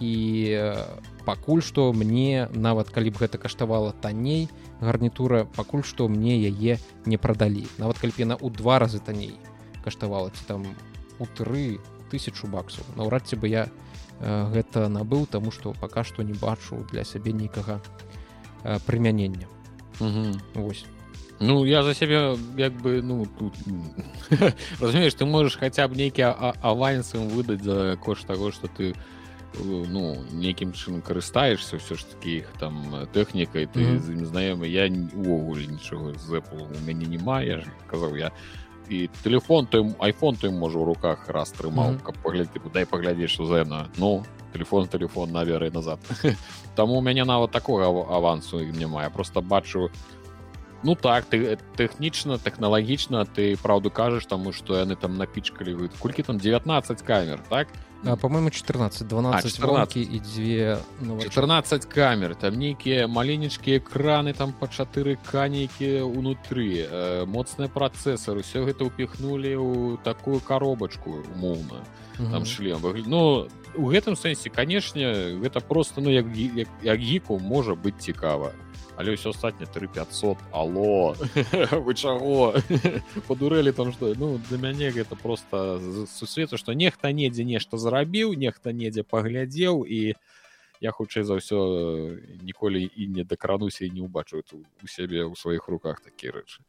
[0.00, 0.14] І
[0.52, 0.84] э,
[1.24, 4.48] пакуль што мне нават калі б гэта каштавала танней
[4.80, 7.66] гарнітура пакуль што мне яе не прадалі.
[7.78, 9.36] Нават калі яна ў два разы танней
[9.84, 10.64] каштавала ці там
[11.18, 11.78] у тры
[12.10, 12.84] тысячу баксаў.
[12.96, 17.32] Наўрад ці бы я э, гэта набыў таму што пака што не бачу для сябе
[17.32, 17.80] нейкага
[18.64, 19.46] э, прымянення.
[20.54, 20.86] Восьось
[21.40, 23.54] Ну я за сябе як бы ну тут
[24.80, 26.30] разумееш ты можаш хаця б нейкі
[26.62, 28.94] авансам выдаць за кошт таго што ты
[29.62, 34.26] ну нейкім чынам карыстаешься ўсё ж таки іх там тэхнікай ты mm -hmm.
[34.26, 34.66] знаёмы.
[34.66, 38.30] Я увогуле нічога з Apple у мяне няма я ж казаў я
[38.88, 42.02] і телефон той iPhone той можа ў руках раз трымаў mm -hmm.
[42.02, 45.98] каб пагляд ты дай паглядзець что зена ну телефон телефон наверы назад.
[46.74, 49.90] Таму у мяне нават такого авансу няма я просто бачу
[50.84, 56.22] Ну так ты тэхнічна тэхналагічна ты праўду кажаш таму што яны там напічкалі вы колькі
[56.22, 56.38] там?
[56.38, 57.68] 19 камер так
[58.20, 60.78] по-моему 14 12 14 і дзве
[61.20, 68.64] 14 камер там нейкія маленечкія экраны там па чатыры канейкі унутры э, моцныя працэсары все
[68.64, 71.80] гэта ўпіхнулі ў такую коробачку умоўна
[72.18, 77.74] там шлем Ну у гэтым сэнсе канешне гэта просто ну як як, як гіку можа
[77.74, 78.52] быць цікава
[78.96, 81.14] але ўсё астатняе 3500 алло.
[81.84, 82.54] Вы чаго
[83.28, 88.72] падурэлі там што ну для мяне гэта просто сусвету што нехта недзе нешта зарабіў нехта
[88.72, 90.14] недзе паглядзеў і
[90.80, 91.58] я хутчэй за ўсё
[92.42, 96.62] ніколі і не дакрануся і не ўбачу у сябе ў сваіх руках такія рэчы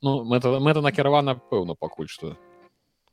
[0.00, 2.36] ну мэта мэта накіравана пэўна пакуль што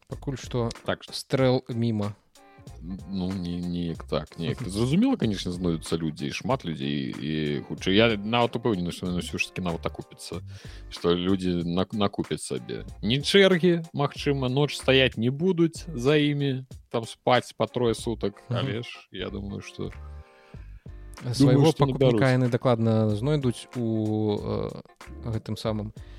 [0.08, 1.04] пакуль што так.
[1.10, 2.16] стрэл міма
[3.10, 8.56] ну не неяк так неяк зразумела конечно знойдуцца людзі шмат людзей і хутчэй я нават
[8.60, 10.44] упэўнены што ўсё ж таки нават акупіцца
[10.90, 11.64] што людзі
[11.96, 17.96] накупяць сабе не чэргі Мачыма ноч стаять не будуць за імі там спаць по трое
[17.96, 19.92] сутак але ж я думаю что
[21.32, 23.88] свайго пакупніка яны дакладна знойдуць у
[24.38, 24.82] э,
[25.24, 26.13] гэтым самым у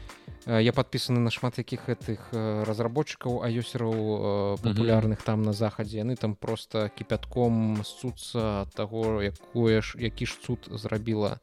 [0.46, 6.16] я подпісаны на шмат якіх гэтых э, разработчыкаў аёсераў э, папулярных там на захадзе яны
[6.16, 11.40] там просто кіпятком ссуцца таго якое ж які ж цуд зрабіла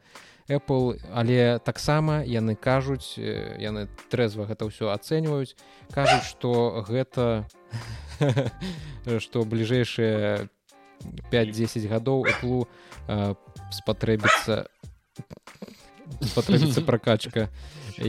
[0.49, 0.99] Apple.
[1.13, 5.57] Але таксама яны кажуць яны трэзва гэта ўсё ацэньваюць
[5.89, 7.49] кажуць што гэта
[9.23, 10.45] што бліжэйшыя
[11.33, 12.69] 5-10 гадоў Apple
[13.73, 14.69] спатрэбіцца
[16.21, 17.49] спатрэбіцца пракачка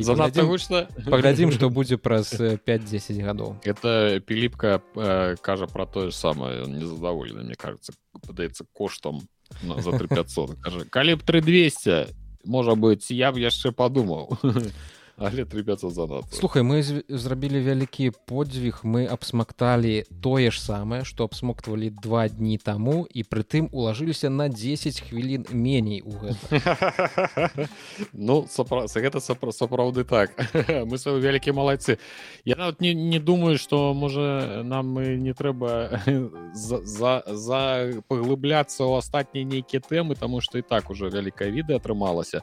[0.01, 6.67] занадта гучна паглядзім што будзе праз 5-10 гадоў это піліпка э, кажа про тое самае
[6.67, 7.93] незадаволены мне кажется
[8.27, 9.29] падаецца коштам
[9.61, 12.15] за 3500 калі б 3200
[12.45, 14.39] можа быць я б яшчэ падумаў
[15.17, 21.91] але 3500 занад слухай мы зрабілі вялікі подзвіг мы абсмакталі тое ж самае што абсмоктвалі
[21.91, 27.69] два дні таму і прытым улажыліся на 10 хвілін меней у гэта
[28.13, 28.87] ну сапра...
[28.89, 29.53] гэта сапра...
[29.53, 30.33] сапраўды так.
[30.89, 31.99] Мы свае вялікія малайцы
[32.45, 36.01] я нават не, не думаю что можа нам мы не трэба
[36.55, 37.61] за, за, за
[38.09, 42.43] паглыбляцца ў астатнія нейкія тэмы тому что і так уже вялікае відэа атрымалася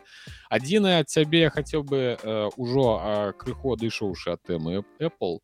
[0.50, 2.88] адзінае ад цябе хацеў бы э, ўжо
[3.40, 5.40] крыху адышоўшы ад тэмы Apple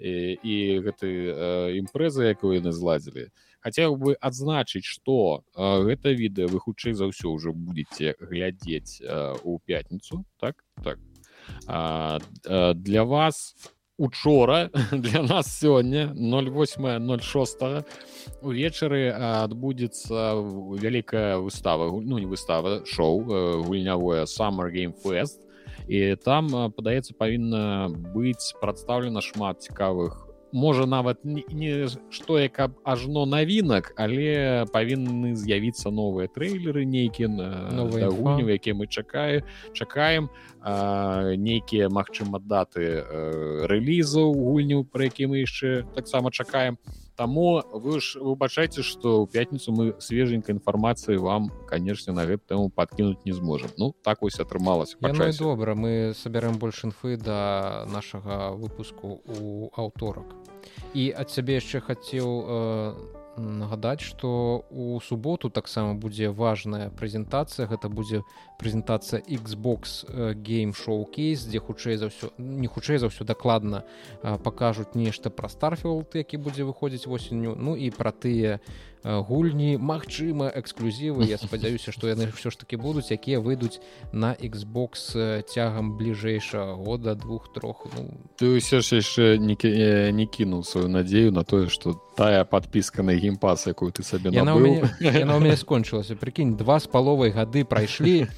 [0.00, 1.08] і, і гэты
[1.80, 3.32] імпрэзы якую яны зладзілі.
[3.64, 9.00] Хацеў бы адзначыць што гэта відэа вы хутчэй за ўсё ўжо будетеце глядзець
[9.44, 10.64] у пятніцу так?
[10.84, 10.98] Так.
[11.66, 12.18] А,
[12.74, 13.54] для вас
[14.00, 17.84] учора для нас сёння 0806
[18.40, 20.40] увечары адбудзецца
[20.80, 23.20] вялікая выстава ну не выстава шоу
[23.68, 25.44] гульнявое summer game fest
[25.88, 30.26] і там падаецца павінна быць прадстаўлена шмат цікавых.
[30.52, 38.10] Можа нават не, не што як ажно навінак але павінны з'явіцца новыя трэйлеры нейкія новыя
[38.10, 39.46] гульні якія мы чакаю
[39.78, 40.26] чакаем
[41.38, 43.06] нейкія магчыма даты
[43.70, 46.82] рэлізу гульню пра які мы яшчэ таксама чакаем
[47.20, 52.72] Таму вы ж выбачайце што ў пятніцу мы свеженькай інфармацыі вам канешне на гэты тэму
[52.72, 54.96] падкінуць не зможам Ну так вось атрымалася
[55.36, 60.32] добра мы сабярэм больш інфы да нашага выпуску у аўторак
[60.96, 67.66] і ад цябе яшчэ хацеў на э нагадаць что у суботу таксама будзе важная прэзентацыя.
[67.66, 68.22] Гэта будзе
[68.60, 70.04] прэзентацыя Xbox
[70.36, 73.84] game шоу-кейс дзе хутчэй за ўсё не хутчэй за ўсё дакладна
[74.20, 78.60] пакажуць нешта пра старфілд які будзе выходзіць восенню ну і пра тыя
[79.04, 83.80] гульні Мачыма эксклюзівы Я спадзяюся што яны ўсё ж таки будуць якія выйдуць
[84.12, 85.16] на Xbox
[85.48, 88.12] цягам бліжэйшага года двух трох ну...
[88.36, 89.56] ты ўсё ж яшчэ не,
[90.12, 94.54] не кінуў сваю надзею на тое што тая подпіска на геймпас якую ты сабе яна
[94.54, 98.28] у мяне, яна у мяне скончылася прыкінь два з паловай гады прайшлі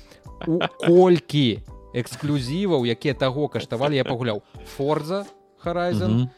[0.86, 4.42] колькі эксклюзіваў якія таго каштавалі я пагуляў
[4.78, 5.26] форза
[5.64, 6.28] Horizon.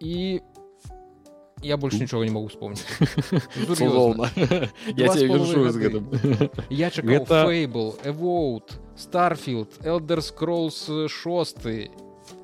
[0.00, 0.40] І
[1.66, 2.84] я больше нічога не могу вспомнить.
[6.70, 7.50] Я чакал
[8.04, 11.90] эвоут старфілд элдер скроллс 6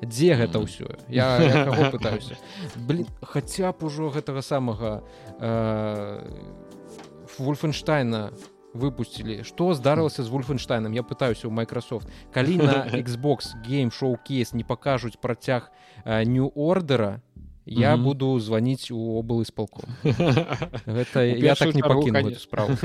[0.03, 2.37] дзе гэта ўсё я пытаюся
[2.75, 5.01] блин хаця б ужо гэтага самага
[7.37, 8.31] вольфенштайна
[8.73, 12.09] выпусцілі што здарылася з вольфенштайнам я пытаюся ў Microsoft.
[12.33, 15.69] Калі на Xbox game шоу-кейс не пакажуць працяг
[16.05, 17.21] new ордера
[17.65, 18.03] я -hmm.
[18.03, 19.85] буду званіць у облы спалком
[20.85, 22.77] гэта я так не пакіну справу.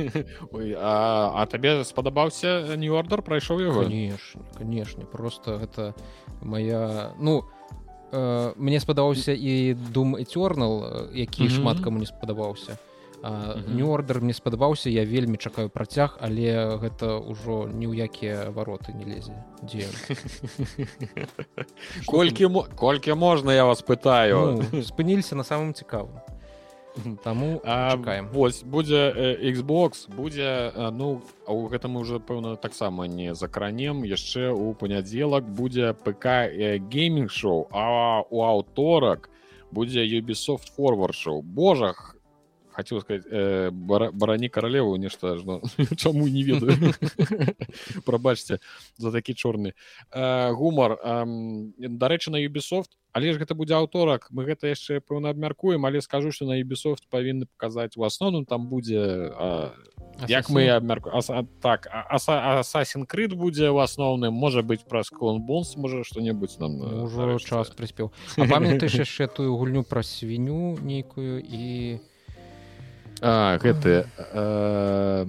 [0.80, 5.04] А, а табе спадабаўся не ордер прайшоў яго конечно конечно.
[5.04, 5.94] Просто гэта
[6.42, 7.44] моя ну
[8.12, 11.56] э, мне спадаўся і дум этернал які mm -hmm.
[11.60, 12.78] шмат каму не спадабаўся
[13.22, 19.04] нюордер мне спадабаўся я вельмі чакаю працяг але гэта ўжо ні ў якія вароты не
[19.04, 19.34] лезе.
[19.62, 19.90] Дзе?
[22.06, 22.46] Колькі
[22.76, 26.22] колькі можна я вас пытаю ну, спыніліся на самым цікавым.
[27.22, 28.28] Таму чакаем.
[28.28, 34.02] вось будзе Xbox будзе ну у гэтым уже пэўна таксама не закранем.
[34.02, 36.50] Яшчэ у панядзелак будзе ПК
[36.90, 39.30] гейминг шоу а у аўторак
[39.70, 42.17] будзе Ubisoft форвард шоу божах
[42.78, 45.60] хотел сказать э, барані каралеву нешта ну,
[45.96, 46.94] чаму не ведаю.
[48.06, 48.60] Прабачце
[48.96, 49.74] за такі чорны
[50.14, 51.24] э, гумар э,
[51.76, 52.94] дарэчы на Ubisoft.
[53.12, 57.10] Але ж гэта будзе аўторак мы гэта яшчэ пэўна абмяркуем але скажу что на Ubisoft
[57.10, 59.70] павінны паказаць у асноўным там будзе э,
[60.28, 66.04] як мы абмярку аса, так асасін крыт будзе ў асноўным можа быть праз конбонс можа
[66.06, 66.78] что-небудзь нам
[67.10, 71.98] ўжо час прыспеў памятаеш яшчэ тую гульню пра свінню нейкую і
[73.20, 75.26] А, гэты э,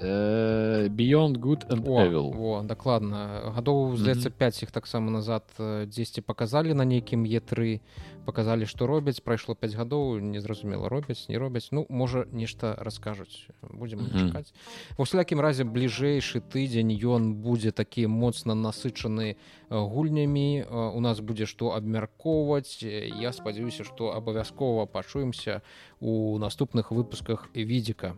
[0.00, 2.32] beyond good and evil.
[2.36, 7.80] О, о, дакладна гадоў здаецца 5 іх таксама назад дзесьці паказалі на нейкім е3
[8.24, 14.06] паказалі што робяць прайшло 5 гадоў незразумела робяць не робяць ну можа нешта раскажуць будзем
[14.14, 14.54] чакаць
[14.98, 19.36] у усялякім разе бліжэйшы тыдзень ён будзе такі моцна насычаны
[19.70, 25.62] гульнямі у нас будзе што абмяркоўваць я спадзяюся што абавязкова пачуемся
[26.00, 28.14] у наступных выпусках відзіка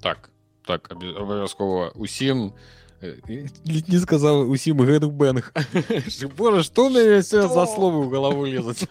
[0.00, 0.33] так
[0.66, 2.52] так абавязкова усім у
[3.88, 5.52] не сказал усім гэтых бэнг
[6.36, 8.86] Боже что мяне за словы ў галаву лезаць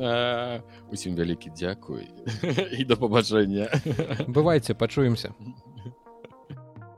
[0.90, 2.08] усім вялікі дзякуй
[2.78, 3.68] і да пабачэння
[4.28, 5.34] бывайце пачуемся